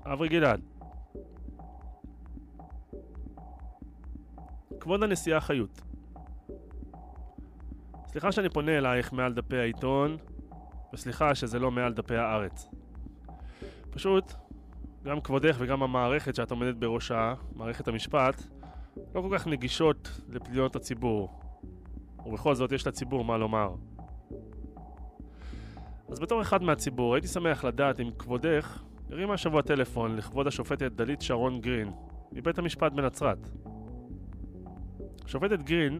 אברי 0.05 0.29
גלעד 0.29 0.61
כבוד 4.79 5.03
הנשיאה 5.03 5.41
חיות 5.41 5.81
סליחה 8.11 8.31
שאני 8.31 8.49
פונה 8.49 8.77
אלייך 8.77 9.13
מעל 9.13 9.33
דפי 9.33 9.57
העיתון 9.57 10.17
וסליחה 10.93 11.35
שזה 11.35 11.59
לא 11.59 11.71
מעל 11.71 11.93
דפי 11.93 12.15
הארץ 12.15 12.69
פשוט 13.91 14.33
גם 15.03 15.21
כבודך 15.21 15.55
וגם 15.59 15.83
המערכת 15.83 16.35
שאת 16.35 16.51
עומדת 16.51 16.75
בראשה, 16.75 17.33
מערכת 17.55 17.87
המשפט, 17.87 18.43
לא 19.15 19.21
כל 19.21 19.29
כך 19.37 19.47
נגישות 19.47 20.21
לפניות 20.29 20.75
הציבור. 20.75 21.39
ובכל 22.25 22.55
זאת 22.55 22.71
יש 22.71 22.87
לציבור 22.87 23.25
מה 23.25 23.37
לומר. 23.37 23.75
אז 26.09 26.19
בתור 26.19 26.41
אחד 26.41 26.63
מהציבור, 26.63 27.15
הייתי 27.15 27.27
שמח 27.27 27.65
לדעת 27.65 27.99
אם 27.99 28.09
כבודך 28.19 28.83
הרימה 29.09 29.33
השבוע 29.33 29.61
טלפון 29.61 30.15
לכבוד 30.15 30.47
השופטת 30.47 30.91
דלית 30.91 31.21
שרון 31.21 31.61
גרין, 31.61 31.91
מבית 32.31 32.57
המשפט 32.57 32.91
בנצרת. 32.91 33.49
השופטת 35.25 35.63
גרין 35.63 35.99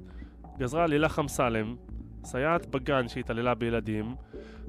גזרה 0.58 0.84
על 0.84 0.89
לילך 0.89 1.19
אמסלם, 1.19 1.76
סייעת 2.23 2.65
בגן 2.65 3.07
שהתעללה 3.07 3.53
בילדים, 3.53 4.15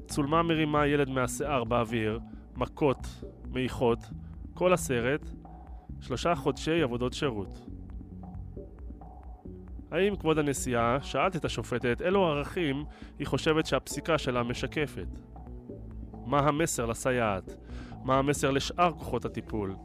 צולמה 0.07 0.43
מרימה 0.43 0.87
ילד 0.87 1.09
מהשיער 1.09 1.63
באוויר, 1.63 2.19
מכות, 2.55 3.07
מעיכות, 3.51 3.99
כל 4.53 4.73
הסרט, 4.73 5.29
שלושה 6.01 6.35
חודשי 6.35 6.81
עבודות 6.81 7.13
שירות. 7.13 7.59
האם 9.91 10.15
כבוד 10.15 10.39
הנשיאה, 10.39 10.97
שאלת 11.01 11.35
את 11.35 11.45
השופטת 11.45 12.01
אילו 12.01 12.25
ערכים 12.25 12.85
היא 13.19 13.27
חושבת 13.27 13.65
שהפסיקה 13.65 14.17
שלה 14.17 14.43
משקפת? 14.43 15.07
מה 16.25 16.39
המסר 16.39 16.85
לסייעת? 16.85 17.55
מה 18.03 18.17
המסר 18.17 18.51
לשאר 18.51 18.91
כוחות 18.91 19.25
הטיפול? 19.25 19.75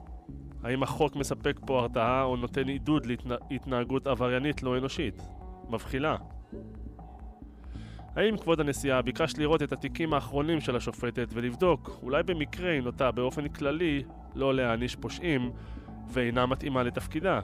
האם 0.62 0.82
החוק 0.82 1.16
מספק 1.16 1.60
פה 1.66 1.80
הרתעה 1.80 2.22
או 2.22 2.36
נותן 2.36 2.68
עידוד 2.68 3.06
להתנהגות 3.50 4.06
עבריינית 4.06 4.62
לא 4.62 4.78
אנושית? 4.78 5.22
מבחילה. 5.70 6.16
האם 8.18 8.36
כבוד 8.36 8.60
הנשיאה 8.60 9.02
ביקש 9.02 9.34
לראות 9.36 9.62
את 9.62 9.72
התיקים 9.72 10.14
האחרונים 10.14 10.60
של 10.60 10.76
השופטת 10.76 11.28
ולבדוק, 11.32 11.90
אולי 12.02 12.22
במקרה 12.22 12.70
היא 12.70 12.80
נוטה 12.80 13.10
באופן 13.10 13.48
כללי 13.48 14.02
לא 14.34 14.54
להעניש 14.54 14.96
פושעים 14.96 15.50
ואינה 16.08 16.46
מתאימה 16.46 16.82
לתפקידה? 16.82 17.40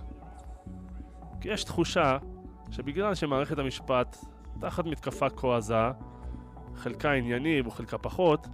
כי 1.40 1.48
יש 1.48 1.64
תחושה 1.64 2.18
שבגלל 2.70 3.14
שמערכת 3.14 3.58
המשפט 3.58 4.16
תחת 4.60 4.84
מתקפה 4.86 5.30
כה 5.30 5.56
עזה, 5.56 5.90
חלקה 6.74 7.12
ענייני 7.12 7.62
וחלקה 7.66 7.98
פחות, 7.98 8.46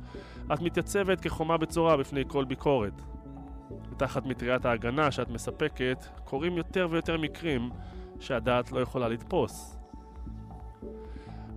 את 0.53 0.61
מתייצבת 0.61 1.21
כחומה 1.21 1.57
בצורה 1.57 1.97
בפני 1.97 2.23
כל 2.29 2.45
ביקורת. 2.45 3.03
ותחת 3.91 4.27
מטריית 4.27 4.65
ההגנה 4.65 5.11
שאת 5.11 5.31
מספקת, 5.31 6.05
קורים 6.25 6.57
יותר 6.57 6.89
ויותר 6.91 7.19
מקרים 7.19 7.71
שהדעת 8.21 8.73
לא 8.73 8.81
יכולה 8.81 9.09
לתפוס. 9.09 9.80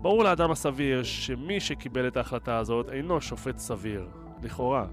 ברור 0.04 0.24
לאדם 0.24 0.52
הסביר 0.52 1.04
שמי 1.04 1.60
שקיבל 1.60 2.08
את 2.08 2.18
ההחלטה 2.18 2.58
הזאת 2.58 2.90
אינו 2.90 3.22
שופט 3.22 3.58
סביר, 3.58 4.08
לכאורה. 4.42 4.86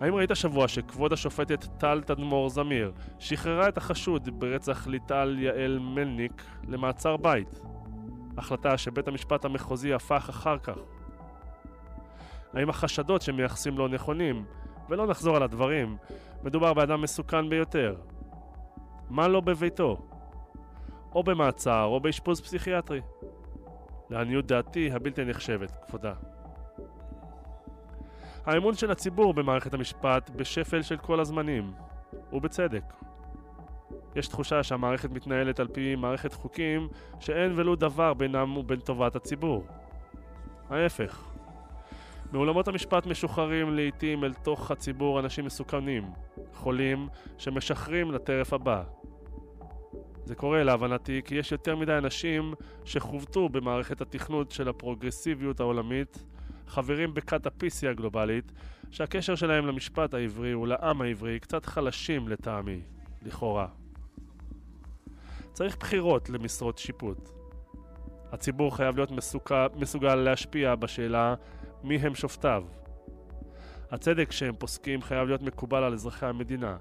האם 0.00 0.14
ראית 0.14 0.30
השבוע 0.30 0.68
שכבוד 0.68 1.12
השופטת 1.12 1.64
טל 1.78 2.02
תדמור 2.06 2.48
זמיר 2.48 2.92
שחררה 3.18 3.68
את 3.68 3.76
החשוד 3.76 4.40
ברצח 4.40 4.86
ליטל 4.86 5.36
יעל 5.38 5.78
מלניק 5.78 6.44
למעצר 6.68 7.16
בית? 7.16 7.60
החלטה 8.38 8.78
שבית 8.78 9.08
המשפט 9.08 9.44
המחוזי 9.44 9.94
הפך 9.94 10.26
אחר 10.30 10.58
כך. 10.58 10.78
האם 12.54 12.70
החשדות 12.70 13.22
שמייחסים 13.22 13.78
לו 13.78 13.88
נכונים? 13.88 14.44
ולא 14.88 15.06
נחזור 15.06 15.36
על 15.36 15.42
הדברים, 15.42 15.96
מדובר 16.42 16.74
באדם 16.74 17.02
מסוכן 17.02 17.48
ביותר. 17.48 17.96
מה 19.10 19.28
לא 19.28 19.40
בביתו? 19.40 19.96
או 21.14 21.22
במעצר 21.22 21.84
או 21.84 22.00
באשפוז 22.00 22.40
פסיכיאטרי. 22.40 23.00
לעניות 24.12 24.46
דעתי 24.46 24.90
הבלתי 24.92 25.24
נחשבת, 25.24 25.72
כבודה. 25.86 26.12
האמון 28.46 28.74
של 28.74 28.90
הציבור 28.90 29.34
במערכת 29.34 29.74
המשפט 29.74 30.30
בשפל 30.30 30.82
של 30.82 30.96
כל 30.96 31.20
הזמנים, 31.20 31.72
ובצדק. 32.32 32.84
יש 34.16 34.28
תחושה 34.28 34.62
שהמערכת 34.62 35.10
מתנהלת 35.10 35.60
על 35.60 35.68
פי 35.68 35.96
מערכת 35.96 36.32
חוקים 36.32 36.88
שאין 37.20 37.52
ולו 37.56 37.76
דבר 37.76 38.14
בינם 38.14 38.56
ובין 38.56 38.80
טובת 38.80 39.16
הציבור. 39.16 39.64
ההפך. 40.70 41.24
מאולמות 42.32 42.68
המשפט 42.68 43.06
משוחררים 43.06 43.74
לעיתים 43.74 44.24
אל 44.24 44.34
תוך 44.34 44.70
הציבור 44.70 45.20
אנשים 45.20 45.44
מסוכנים, 45.44 46.10
חולים, 46.54 47.08
שמשחרים 47.38 48.12
לטרף 48.12 48.52
הבא. 48.52 48.82
זה 50.24 50.34
קורה 50.34 50.62
להבנתי 50.62 51.20
כי 51.24 51.34
יש 51.34 51.52
יותר 51.52 51.76
מדי 51.76 51.98
אנשים 51.98 52.54
שחובטו 52.84 53.48
במערכת 53.48 54.00
התכנות 54.00 54.50
של 54.50 54.68
הפרוגרסיביות 54.68 55.60
העולמית, 55.60 56.24
חברים 56.66 57.14
בכת 57.14 57.46
ה-PC 57.46 57.88
הגלובלית, 57.90 58.52
שהקשר 58.90 59.34
שלהם 59.34 59.66
למשפט 59.66 60.14
העברי 60.14 60.54
ולעם 60.54 61.02
העברי 61.02 61.40
קצת 61.40 61.66
חלשים 61.66 62.28
לטעמי, 62.28 62.80
לכאורה. 63.22 63.66
צריך 65.52 65.76
בחירות 65.76 66.30
למשרות 66.30 66.78
שיפוט. 66.78 67.28
הציבור 68.32 68.76
חייב 68.76 68.96
להיות 68.96 69.10
מסוגל, 69.10 69.66
מסוגל 69.76 70.14
להשפיע 70.14 70.74
בשאלה 70.74 71.34
מי 71.84 71.96
הם 71.96 72.14
שופטיו. 72.14 72.64
הצדק 73.90 74.32
שהם 74.32 74.54
פוסקים 74.58 75.02
חייב 75.02 75.28
להיות 75.28 75.42
מקובל 75.42 75.84
על 75.84 75.92
אזרחי 75.92 76.26
המדינה. 76.26 76.76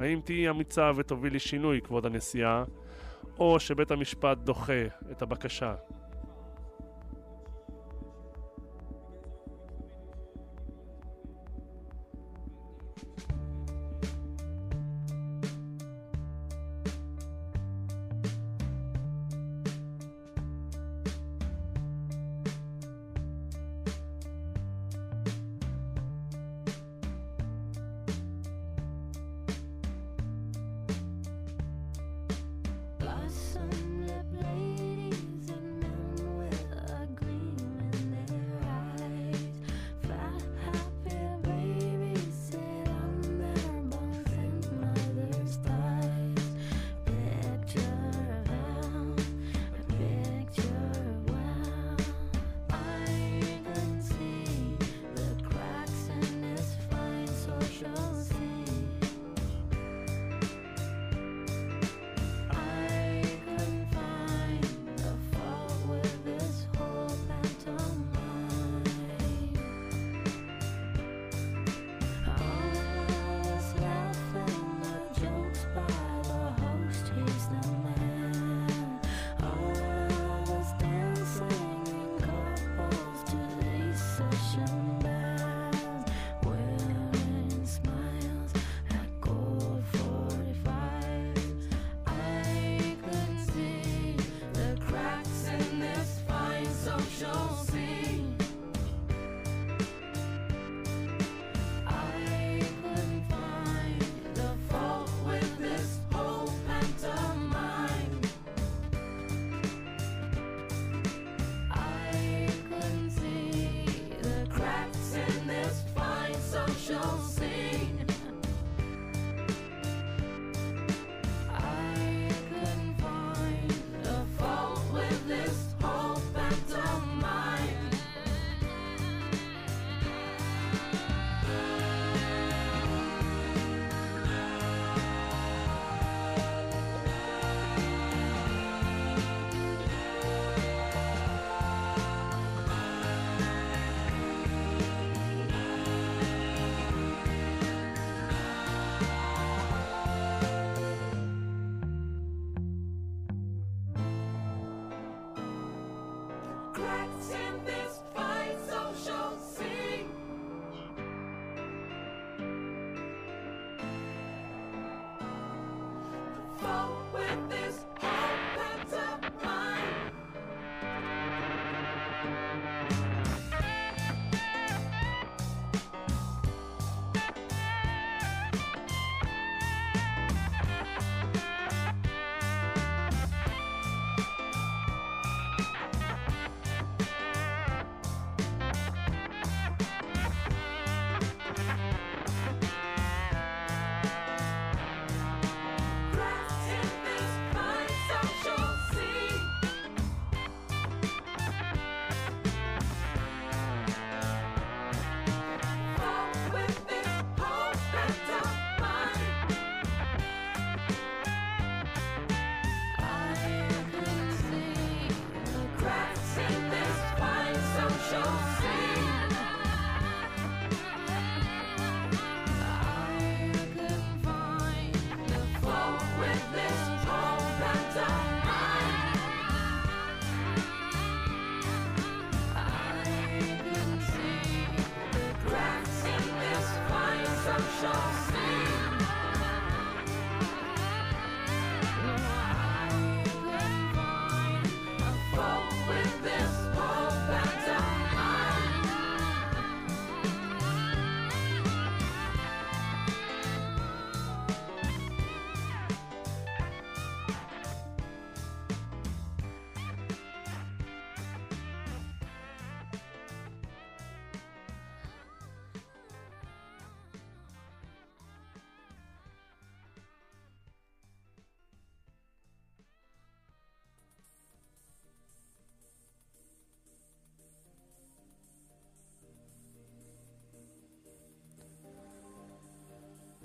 האם 0.00 0.20
תהיי 0.24 0.50
אמיצה 0.50 0.90
ותובילי 0.96 1.38
שינוי, 1.38 1.80
כבוד 1.80 2.06
הנשיאה, 2.06 2.64
או 3.38 3.60
שבית 3.60 3.90
המשפט 3.90 4.38
דוחה 4.38 4.86
את 5.10 5.22
הבקשה? 5.22 5.74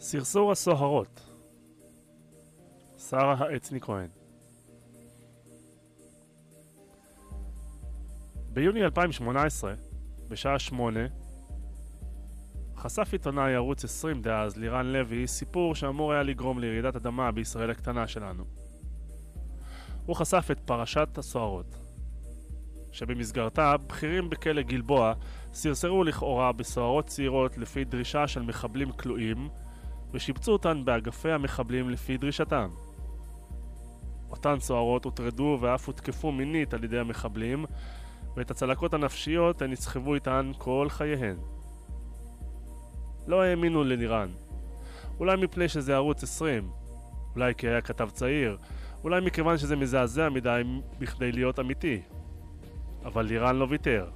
סרסור 0.03 0.51
הסוהרות 0.51 1.29
שרה 2.97 3.33
העצני 3.33 3.81
כהן 3.81 4.07
ביוני 8.53 8.83
2018, 8.83 9.73
בשעה 10.27 10.59
שמונה, 10.59 10.99
חשף 12.77 13.09
עיתונאי 13.11 13.55
ערוץ 13.55 13.83
20 13.83 14.21
דאז, 14.21 14.57
לירן 14.57 14.85
לוי, 14.85 15.27
סיפור 15.27 15.75
שאמור 15.75 16.13
היה 16.13 16.23
לגרום 16.23 16.59
לירידת 16.59 16.95
אדמה 16.95 17.31
בישראל 17.31 17.71
הקטנה 17.71 18.07
שלנו. 18.07 18.43
הוא 20.05 20.15
חשף 20.15 20.47
את 20.51 20.59
פרשת 20.59 21.17
הסוהרות, 21.17 21.75
שבמסגרתה 22.91 23.77
בכירים 23.77 24.29
בכלא 24.29 24.61
גלבוע 24.61 25.13
סרסרו 25.53 26.03
לכאורה 26.03 26.51
בסוהרות 26.51 27.05
צעירות 27.05 27.57
לפי 27.57 27.83
דרישה 27.83 28.27
של 28.27 28.41
מחבלים 28.41 28.91
כלואים 28.91 29.49
ושיבצו 30.13 30.51
אותן 30.51 30.85
באגפי 30.85 31.31
המחבלים 31.31 31.89
לפי 31.89 32.17
דרישתם. 32.17 32.69
אותן 34.31 34.59
סוהרות 34.59 35.05
הוטרדו 35.05 35.57
ואף 35.61 35.87
הותקפו 35.87 36.31
מינית 36.31 36.73
על 36.73 36.83
ידי 36.83 36.99
המחבלים, 36.99 37.65
ואת 38.35 38.51
הצלקות 38.51 38.93
הנפשיות 38.93 39.61
הן 39.61 39.71
נסחבו 39.71 40.15
איתן 40.15 40.51
כל 40.57 40.87
חייהן. 40.89 41.37
לא 43.27 43.41
האמינו 43.41 43.83
לנירן. 43.83 44.29
אולי 45.19 45.37
מפני 45.37 45.67
שזה 45.67 45.95
ערוץ 45.95 46.23
20, 46.23 46.69
אולי 47.35 47.55
כי 47.55 47.67
היה 47.67 47.81
כתב 47.81 48.09
צעיר, 48.13 48.57
אולי 49.03 49.21
מכיוון 49.21 49.57
שזה 49.57 49.75
מזעזע 49.75 50.29
מדי 50.29 50.61
בכדי 50.99 51.31
להיות 51.31 51.59
אמיתי. 51.59 52.01
אבל 53.05 53.25
לירן 53.25 53.55
לא 53.55 53.67
ויתר. 53.69 54.09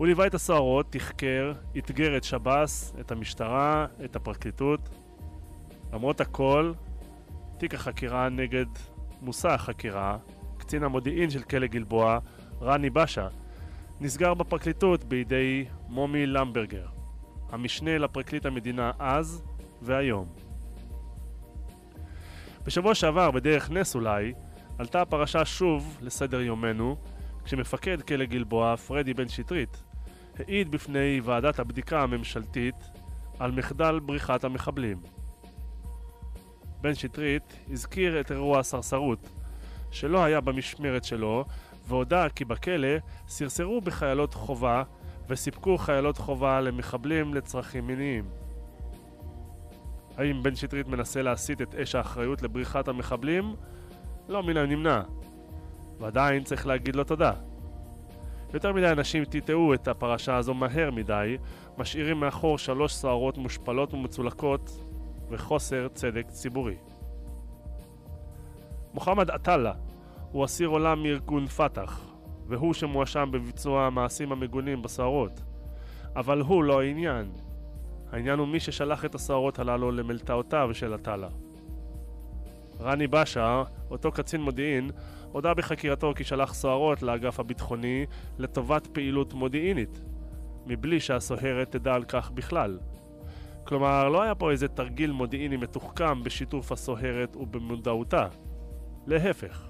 הוא 0.00 0.06
ליווה 0.06 0.26
את 0.26 0.34
הסוהרות, 0.34 0.86
תחקר, 0.90 1.52
אתגר 1.78 2.16
את 2.16 2.24
שב"ס, 2.24 2.92
את 3.00 3.12
המשטרה, 3.12 3.86
את 4.04 4.16
הפרקליטות. 4.16 4.88
למרות 5.92 6.20
הכל, 6.20 6.72
תיק 7.58 7.74
החקירה 7.74 8.28
נגד 8.28 8.66
מושא 9.20 9.48
החקירה, 9.48 10.18
קצין 10.58 10.82
המודיעין 10.82 11.30
של 11.30 11.42
כלא 11.42 11.66
גלבוע, 11.66 12.18
רני 12.62 12.90
בשה, 12.90 13.28
נסגר 14.00 14.34
בפרקליטות 14.34 15.04
בידי 15.04 15.64
מומי 15.88 16.26
למברגר, 16.26 16.86
המשנה 17.50 17.98
לפרקליט 17.98 18.46
המדינה 18.46 18.90
אז 18.98 19.42
והיום. 19.82 20.26
בשבוע 22.64 22.94
שעבר, 22.94 23.30
בדרך 23.30 23.70
נס 23.70 23.94
אולי, 23.94 24.32
עלתה 24.78 25.02
הפרשה 25.02 25.44
שוב 25.44 25.98
לסדר 26.02 26.40
יומנו, 26.40 26.96
כשמפקד 27.44 28.02
כלא 28.02 28.24
גלבוע, 28.24 28.76
פרדי 28.76 29.14
בן 29.14 29.28
שטרית, 29.28 29.89
העיד 30.38 30.70
בפני 30.70 31.20
ועדת 31.24 31.58
הבדיקה 31.58 32.02
הממשלתית 32.02 32.74
על 33.38 33.50
מחדל 33.50 33.98
בריחת 33.98 34.44
המחבלים. 34.44 34.98
בן 36.80 36.94
שטרית 36.94 37.56
הזכיר 37.72 38.20
את 38.20 38.30
אירוע 38.30 38.58
הסרסרות, 38.58 39.28
שלא 39.90 40.24
היה 40.24 40.40
במשמרת 40.40 41.04
שלו, 41.04 41.44
והודה 41.88 42.28
כי 42.28 42.44
בכלא 42.44 42.88
סרסרו 43.28 43.80
בחיילות 43.80 44.34
חובה 44.34 44.82
וסיפקו 45.28 45.78
חיילות 45.78 46.18
חובה 46.18 46.60
למחבלים 46.60 47.34
לצרכים 47.34 47.86
מיניים. 47.86 48.24
האם 50.16 50.42
בן 50.42 50.56
שטרית 50.56 50.88
מנסה 50.88 51.22
להסיט 51.22 51.62
את 51.62 51.74
אש 51.74 51.94
האחריות 51.94 52.42
לבריחת 52.42 52.88
המחבלים? 52.88 53.54
לא 54.28 54.42
מן 54.42 54.56
הנמנע. 54.56 55.02
ועדיין 55.98 56.44
צריך 56.44 56.66
להגיד 56.66 56.96
לו 56.96 57.04
תודה. 57.04 57.32
יותר 58.54 58.72
מדי 58.72 58.88
אנשים 58.88 59.24
טיטאו 59.24 59.74
את 59.74 59.88
הפרשה 59.88 60.36
הזו 60.36 60.54
מהר 60.54 60.90
מדי, 60.90 61.36
משאירים 61.78 62.20
מאחור 62.20 62.58
שלוש 62.58 62.92
סוהרות 62.94 63.38
מושפלות 63.38 63.94
ומצולקות 63.94 64.70
וחוסר 65.30 65.88
צדק 65.88 66.28
ציבורי. 66.28 66.76
מוחמד 68.94 69.30
עטאללה 69.30 69.72
הוא 70.32 70.44
אסיר 70.44 70.68
עולם 70.68 71.02
מארגון 71.02 71.46
פת"ח, 71.46 72.00
והוא 72.46 72.74
שמואשם 72.74 73.28
בביצוע 73.32 73.86
המעשים 73.86 74.32
המגונים 74.32 74.82
בסוהרות. 74.82 75.40
אבל 76.16 76.40
הוא 76.40 76.64
לא 76.64 76.80
העניין. 76.80 77.32
העניין 78.12 78.38
הוא 78.38 78.48
מי 78.48 78.60
ששלח 78.60 79.04
את 79.04 79.14
הסוהרות 79.14 79.58
הללו 79.58 79.90
למלתעותיו 79.90 80.70
של 80.72 80.94
עטאללה. 80.94 81.28
רני 82.80 83.06
בשה, 83.06 83.62
אותו 83.90 84.12
קצין 84.12 84.40
מודיעין, 84.40 84.90
הודה 85.32 85.54
בחקירתו 85.54 86.12
כי 86.16 86.24
שלח 86.24 86.54
סוהרות 86.54 87.02
לאגף 87.02 87.40
הביטחוני 87.40 88.06
לטובת 88.38 88.86
פעילות 88.86 89.34
מודיעינית, 89.34 90.02
מבלי 90.66 91.00
שהסוהרת 91.00 91.70
תדע 91.70 91.94
על 91.94 92.04
כך 92.04 92.30
בכלל. 92.30 92.78
כלומר, 93.64 94.08
לא 94.08 94.22
היה 94.22 94.34
פה 94.34 94.50
איזה 94.50 94.68
תרגיל 94.68 95.12
מודיעיני 95.12 95.56
מתוחכם 95.56 96.22
בשיתוף 96.22 96.72
הסוהרת 96.72 97.36
ובמודעותה. 97.36 98.26
להפך. 99.06 99.66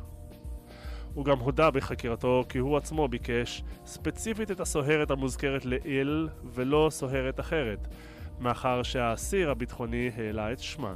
הוא 1.15 1.25
גם 1.25 1.39
הודה 1.39 1.71
בחקירתו 1.71 2.45
כי 2.49 2.59
הוא 2.59 2.77
עצמו 2.77 3.09
ביקש 3.09 3.63
ספציפית 3.87 4.51
את 4.51 4.61
הסוהרת 4.61 5.11
המוזכרת 5.11 5.65
לעיל 5.65 6.29
ולא 6.45 6.89
סוהרת 6.91 7.41
אחרת, 7.41 7.89
מאחר 8.41 8.83
שהאסיר 8.83 9.51
הביטחוני 9.51 10.11
העלה 10.17 10.53
את 10.53 10.59
שמה. 10.59 10.95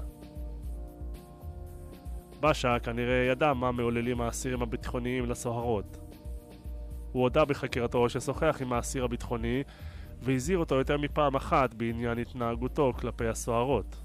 בשה 2.45 2.78
כנראה 2.78 3.26
ידע 3.30 3.53
מה 3.53 3.72
מעוללים 3.72 4.20
האסירים 4.20 4.62
הביטחוניים 4.62 5.30
לסוהרות. 5.30 5.99
הוא 7.12 7.22
הודה 7.22 7.45
בחקירתו 7.45 8.09
ששוחח 8.09 8.59
עם 8.61 8.72
האסיר 8.72 9.05
הביטחוני 9.05 9.62
והזהיר 10.22 10.59
אותו 10.59 10.74
יותר 10.74 10.97
מפעם 10.99 11.36
אחת 11.36 11.74
בעניין 11.74 12.18
התנהגותו 12.18 12.92
כלפי 12.97 13.28
הסוהרות. 13.28 13.97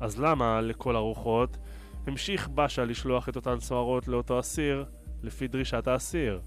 אז 0.00 0.20
למה, 0.20 0.60
לכל 0.60 0.96
הרוחות, 0.96 1.58
המשיך 2.06 2.48
באשה 2.48 2.84
לשלוח 2.84 3.28
את 3.28 3.36
אותן 3.36 3.60
סוהרות 3.60 4.08
לאותו 4.08 4.40
אסיר 4.40 4.84
לפי 5.22 5.48
דרישת 5.48 5.86
האסיר? 5.86 6.40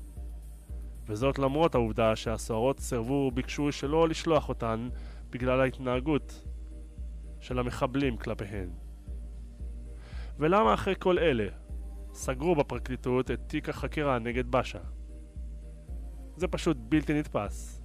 וזאת 1.07 1.39
למרות 1.39 1.75
העובדה 1.75 2.15
שהסוהרות 2.15 2.79
סירבו 2.79 3.13
וביקשו 3.31 3.71
שלא 3.71 4.09
לשלוח 4.09 4.49
אותן 4.49 4.89
בגלל 5.29 5.61
ההתנהגות 5.61 6.47
של 7.39 7.59
המחבלים 7.59 8.17
כלפיהן. 8.17 8.80
ולמה 10.41 10.73
אחרי 10.73 10.93
כל 10.99 11.19
אלה 11.19 11.47
סגרו 12.13 12.55
בפרקליטות 12.55 13.31
את 13.31 13.39
תיק 13.47 13.69
החקירה 13.69 14.19
נגד 14.19 14.51
באשה? 14.51 14.79
זה 16.35 16.47
פשוט 16.47 16.77
בלתי 16.79 17.19
נתפס. 17.19 17.81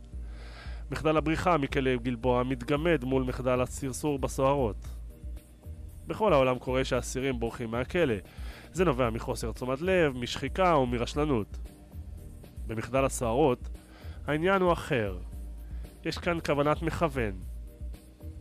מחדל 0.90 1.16
הבריחה 1.16 1.56
מכלא 1.56 1.96
גלבוע 1.96 2.42
מתגמד 2.42 3.04
מול 3.04 3.22
מחדל 3.22 3.60
הסרסור 3.60 4.18
בסוהרות. 4.18 4.88
בכל 6.06 6.32
העולם 6.32 6.58
קורה 6.58 6.84
שאסירים 6.84 7.40
בורחים 7.40 7.70
מהכלא. 7.70 8.14
זה 8.72 8.84
נובע 8.84 9.10
מחוסר 9.10 9.52
תשומת 9.52 9.80
לב, 9.80 10.16
משחיקה 10.16 10.72
או 10.72 10.86
מרשלנות. 10.86 11.58
במחדל 12.66 13.04
הסוהרות, 13.04 13.68
העניין 14.26 14.62
הוא 14.62 14.72
אחר. 14.72 15.18
יש 16.04 16.18
כאן 16.18 16.38
כוונת 16.46 16.82
מכוון. 16.82 17.45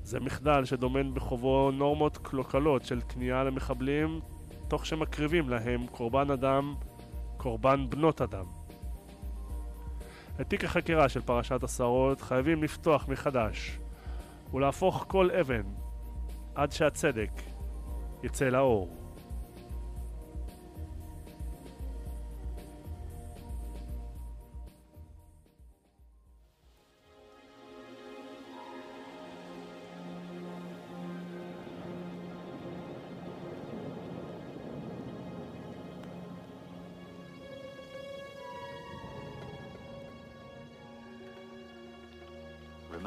זה 0.06 0.20
מחדל 0.20 0.66
שדומן 0.66 1.14
בחובו 1.14 1.72
נורמות 1.72 2.18
קלוקלות 2.18 2.86
של 2.86 3.02
כניעה 3.10 3.44
למחבלים, 3.44 4.20
תוך 4.68 4.86
שמקריבים 4.86 5.50
להם 5.50 5.88
קורבן 5.88 6.32
אדם, 6.32 6.76
קורבן 7.38 7.90
בנות 7.90 8.22
אדם. 8.22 8.46
את 10.42 10.50
תיק 10.50 10.64
החקירה 10.64 11.10
של 11.10 11.22
פרשת 11.22 11.64
הסוהרות 11.64 12.22
חייבים 12.22 12.64
לפתוח 12.64 13.08
מחדש 13.08 13.80
ולהפוך 14.54 15.06
כל 15.08 15.32
אבן 15.32 15.64
עד 16.56 16.72
שהצדק 16.72 17.32
יצא 18.24 18.46
לאור. 18.46 19.05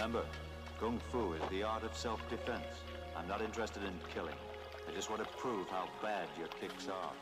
Remember, 0.09 0.27
Kung 0.81 0.99
Fu 1.13 1.35
is 1.35 1.43
the 1.51 1.63
art 1.63 1.85
of 1.85 1.95
self-defense. 1.95 2.65
I'm 3.15 3.29
not 3.29 3.43
interested 3.43 3.83
in 3.85 3.93
killing. 4.15 4.37
I 4.89 4.95
just 4.95 5.11
want 5.11 5.21
to 5.21 5.29
prove 5.37 5.69
how 5.69 5.87
bad 6.01 6.27
your 6.39 6.49
kicks 6.59 6.89
are. 6.89 7.13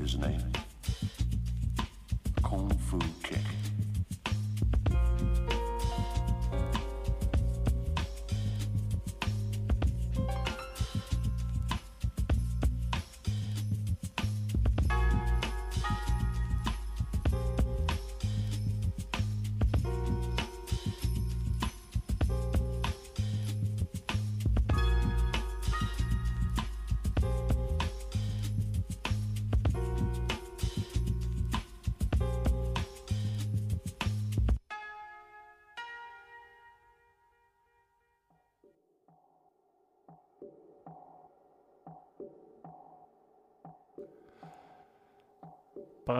His 0.00 0.16
name? 0.16 0.42
Kung 2.42 2.70
Fu 2.88 2.98
Kick. 3.22 3.69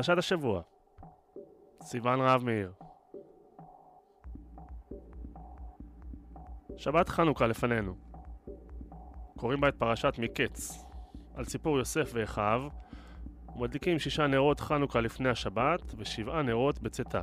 פרשת 0.01 0.19
השבוע, 0.19 0.63
סיוון 1.83 2.21
רהב 2.21 2.45
מאיר. 2.45 2.73
שבת 6.77 7.09
חנוכה 7.09 7.47
לפנינו. 7.47 7.95
קוראים 9.37 9.61
בה 9.61 9.69
את 9.69 9.75
פרשת 9.79 10.15
מקץ, 10.19 10.85
על 11.35 11.45
סיפור 11.45 11.79
יוסף 11.79 12.11
ואחיו, 12.15 12.63
ומדליקים 13.57 13.99
שישה 13.99 14.27
נרות 14.27 14.61
חנוכה 14.61 15.01
לפני 15.01 15.29
השבת 15.29 15.95
ושבעה 15.97 16.43
נרות 16.43 16.79
בצאתה. 16.79 17.23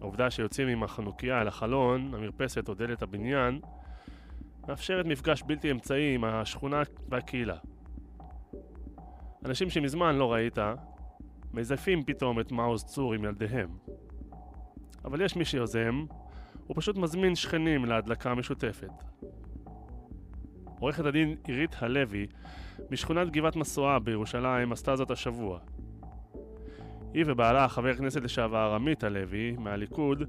העובדה 0.00 0.30
שיוצאים 0.30 0.68
עם 0.68 0.82
החנוכיה 0.82 1.40
אל 1.40 1.48
החלון, 1.48 2.14
המרפסת 2.14 2.68
או 2.68 2.74
דלת 2.74 3.02
הבניין, 3.02 3.60
מאפשרת 4.68 5.06
מפגש 5.06 5.42
בלתי 5.42 5.70
אמצעי 5.70 6.14
עם 6.14 6.24
השכונה 6.24 6.82
והקהילה. 7.08 7.56
אנשים 9.44 9.70
שמזמן 9.70 10.16
לא 10.16 10.32
ראית, 10.32 10.58
מזייפים 11.52 12.04
פתאום 12.04 12.40
את 12.40 12.52
מעוז 12.52 12.84
צור 12.84 13.14
עם 13.14 13.24
ילדיהם. 13.24 13.68
אבל 15.04 15.20
יש 15.20 15.36
מי 15.36 15.44
שיוזם, 15.44 16.04
הוא 16.66 16.76
פשוט 16.76 16.96
מזמין 16.96 17.34
שכנים 17.34 17.84
להדלקה 17.84 18.30
המשותפת. 18.30 18.90
עורכת 20.78 21.04
הדין 21.04 21.36
עירית 21.46 21.76
הלוי 21.78 22.26
משכונת 22.90 23.30
גבעת 23.30 23.56
משואה 23.56 23.98
בירושלים 23.98 24.72
עשתה 24.72 24.96
זאת 24.96 25.10
השבוע. 25.10 25.58
היא 27.14 27.24
ובעלה, 27.26 27.68
חבר 27.68 27.88
הכנסת 27.88 28.22
לשעבר 28.22 28.72
עמית 28.74 29.04
הלוי, 29.04 29.56
מהליכוד, 29.58 30.22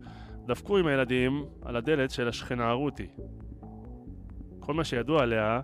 דפקו 0.45 0.77
עם 0.77 0.87
הילדים 0.87 1.45
על 1.61 1.75
הדלת 1.75 2.11
של 2.11 2.27
השכנה 2.27 2.71
רותי. 2.71 3.07
כל 4.59 4.73
מה 4.73 4.83
שידוע 4.83 5.23
עליה 5.23 5.61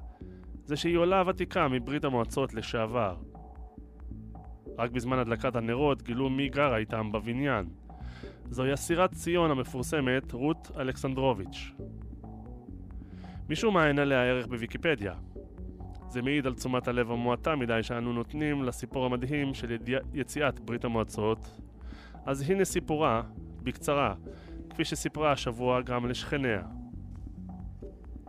זה 0.66 0.76
שהיא 0.76 0.98
עולה 0.98 1.24
ותיקה 1.28 1.68
מברית 1.68 2.04
המועצות 2.04 2.54
לשעבר. 2.54 3.16
רק 4.78 4.92
בזמן 4.92 5.20
הדלקת 5.20 5.56
הנרות 5.56 6.02
גילו 6.02 6.30
מי 6.30 6.50
גרה 6.50 6.78
איתם 6.78 7.12
בבניין. 7.12 7.66
זוהי 8.50 8.74
אסירת 8.74 9.12
ציון 9.12 9.52
המפורסמת 9.52 10.32
רות 10.32 10.72
אלכסנדרוביץ'. 10.80 11.72
משום 13.50 13.74
מה 13.74 13.88
אין 13.88 14.00
עליה 14.00 14.24
ערך 14.24 14.48
בוויקיפדיה. 14.48 15.14
זה 16.10 16.22
מעיד 16.22 16.48
על 16.48 16.54
תשומת 16.54 16.88
הלב 16.88 17.12
המועטה 17.12 17.56
מדי 17.56 17.84
שאנו 17.84 18.14
נותנים 18.14 18.64
לסיפור 18.64 19.06
המדהים 19.06 19.54
של. 19.54 19.78
יציאת 20.14 20.60
ברית 20.60 20.86
המועצות. 20.86 21.60
אז 22.26 22.50
הנה 22.50 22.66
סיפורה, 22.66 23.22
בקצרה, 23.64 24.14
כפי 24.70 24.86
שסיפרה 24.86 25.32
השבוע 25.32 25.82
גם 25.82 26.10
לשכניה. 26.10 26.62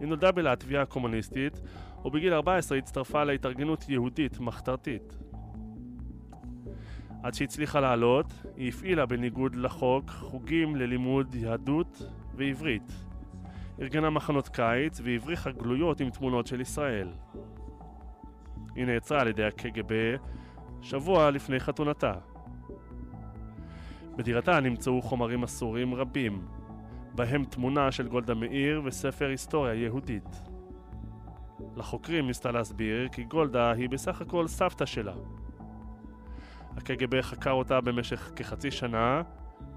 היא 0.00 0.08
נולדה 0.08 0.32
בלטביה 0.32 0.82
הקומוניסטית, 0.82 1.60
ובגיל 2.04 2.34
14 2.34 2.78
הצטרפה 2.78 3.24
להתארגנות 3.24 3.88
יהודית 3.88 4.40
מחתרתית. 4.40 5.23
עד 7.24 7.34
שהצליחה 7.34 7.80
לעלות, 7.80 8.26
היא 8.56 8.68
הפעילה 8.68 9.06
בניגוד 9.06 9.54
לחוק 9.54 10.10
חוגים 10.10 10.76
ללימוד 10.76 11.34
יהדות 11.34 12.02
ועברית. 12.34 12.92
ארגנה 13.80 14.10
מחנות 14.10 14.48
קיץ 14.48 15.00
והבריחה 15.04 15.50
גלויות 15.50 16.00
עם 16.00 16.10
תמונות 16.10 16.46
של 16.46 16.60
ישראל. 16.60 17.08
היא 18.74 18.86
נעצרה 18.86 19.20
על 19.20 19.28
ידי 19.28 19.44
הקג"ב 19.44 20.16
שבוע 20.82 21.30
לפני 21.30 21.60
חתונתה. 21.60 22.12
בדירתה 24.16 24.60
נמצאו 24.60 25.02
חומרים 25.02 25.42
אסורים 25.42 25.94
רבים, 25.94 26.46
בהם 27.14 27.44
תמונה 27.44 27.92
של 27.92 28.08
גולדה 28.08 28.34
מאיר 28.34 28.82
וספר 28.84 29.28
היסטוריה 29.28 29.74
יהודית. 29.74 30.42
לחוקרים 31.76 32.26
ניסתה 32.26 32.50
להסביר 32.50 33.08
כי 33.08 33.24
גולדה 33.24 33.70
היא 33.72 33.88
בסך 33.88 34.20
הכל 34.20 34.46
סבתא 34.46 34.86
שלה. 34.86 35.14
הקג"ב 36.76 37.20
חקר 37.20 37.50
אותה 37.50 37.80
במשך 37.80 38.30
כחצי 38.36 38.70
שנה, 38.70 39.22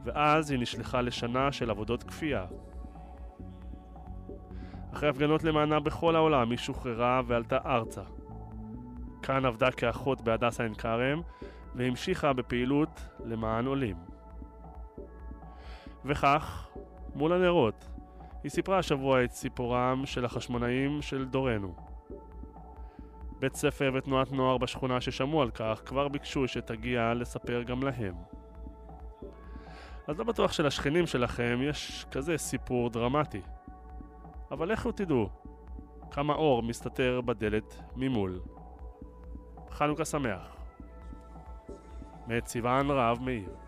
ואז 0.04 0.52
היא 0.52 0.60
נשלחה 0.60 1.02
לשנה 1.02 1.52
של 1.52 1.70
עבודות 1.70 2.04
כפייה. 2.04 2.46
אחרי 4.94 5.10
הפגנות 5.10 5.44
למענה 5.44 5.80
בכל 5.80 6.16
העולם 6.16 6.50
היא 6.50 6.58
שוחררה 6.58 7.22
ועלתה 7.28 7.58
ארצה. 7.66 8.02
כאן 9.22 9.46
עבדה 9.46 9.72
כאחות 9.72 10.22
בהדסה 10.22 10.64
עין 10.64 10.74
כרם, 10.74 11.22
והמשיכה 11.76 12.34
בפעילות 12.34 13.02
למען 13.26 13.66
עולים. 13.66 13.96
וכך, 16.06 16.68
מול 17.16 17.34
הנרות, 17.34 17.88
היא 18.44 18.52
סיפרה 18.52 18.78
השבוע 18.78 19.24
את 19.24 19.32
סיפורם 19.32 20.04
של 20.06 20.26
החשמונאים 20.26 21.02
של 21.02 21.26
דורנו. 21.26 21.87
בית 23.40 23.56
ספר 23.56 23.92
ותנועת 23.94 24.32
נוער 24.32 24.58
בשכונה 24.58 25.02
ששמעו 25.02 25.42
על 25.42 25.52
כך 25.52 25.82
כבר 25.86 26.08
ביקשו 26.08 26.48
שתגיע 26.48 27.14
לספר 27.14 27.64
גם 27.64 27.84
להם. 27.84 28.16
אז 30.08 30.20
לא 30.20 30.24
בטוח 30.24 30.52
שלשכנים 30.52 31.08
שלכם 31.08 31.60
יש 31.64 32.06
כזה 32.12 32.38
סיפור 32.38 32.90
דרמטי. 32.90 33.42
אבל 34.52 34.72
לכו 34.72 34.92
תדעו 34.92 35.30
כמה 36.12 36.34
אור 36.34 36.64
מסתתר 36.64 37.22
בדלת 37.22 37.82
ממול. 37.96 38.40
חנוכה 39.72 40.06
שמח. 40.06 40.56
מאת 42.28 42.48
סיוון 42.48 42.92
רהב 42.92 43.22
מאיר 43.22 43.67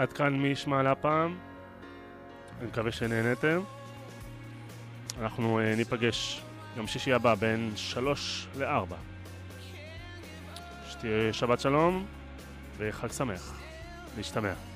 עד 0.00 0.12
כאן 0.12 0.34
מי 0.38 0.48
ישמע 0.48 0.82
להפעם. 0.82 1.38
אני 2.58 2.68
מקווה 2.68 2.92
שנהנתם. 2.92 3.60
אנחנו 5.20 5.60
uh, 5.60 5.76
ניפגש 5.76 6.42
יום 6.76 6.86
שישי 6.86 7.12
הבא 7.12 7.34
בין 7.34 7.72
3 7.76 8.46
ל-4. 8.56 8.94
שתהיה 10.90 11.32
שבת 11.32 11.60
שלום 11.60 12.06
וחג 12.78 13.12
שמח. 13.12 13.60
להשתמע. 14.16 14.69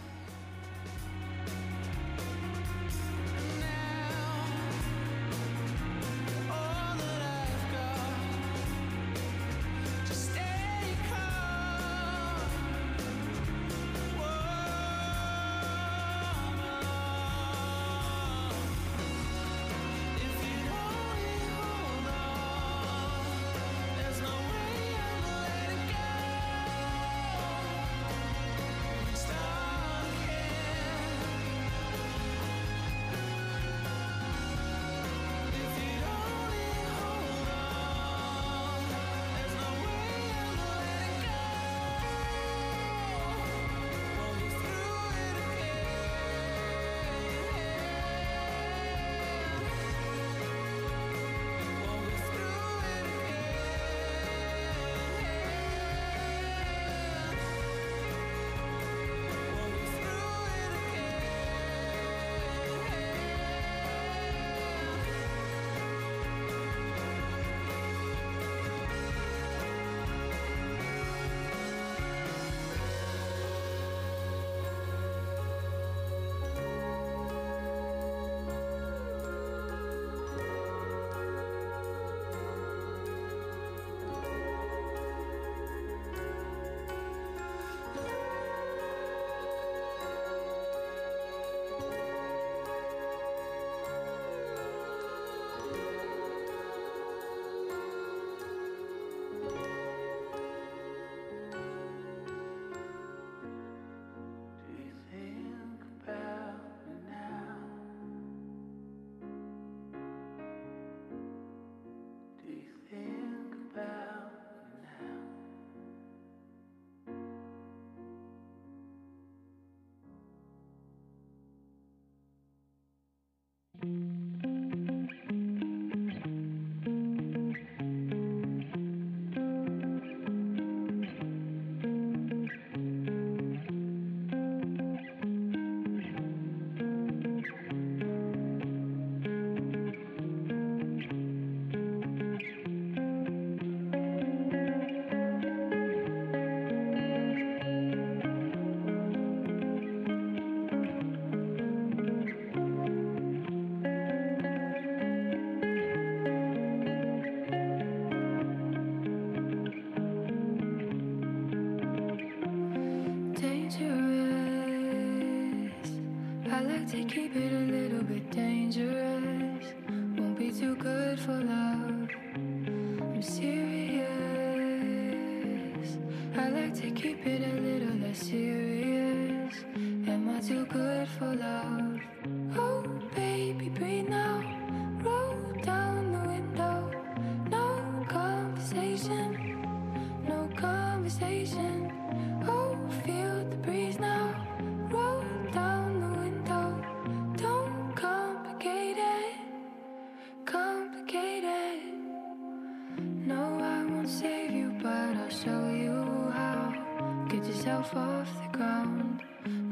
off 207.92 208.28
the 208.40 208.56
ground. 208.56 209.20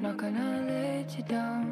Not 0.03 0.19
gonna 0.19 0.65
let 0.69 1.17
you 1.17 1.25
down. 1.25 1.72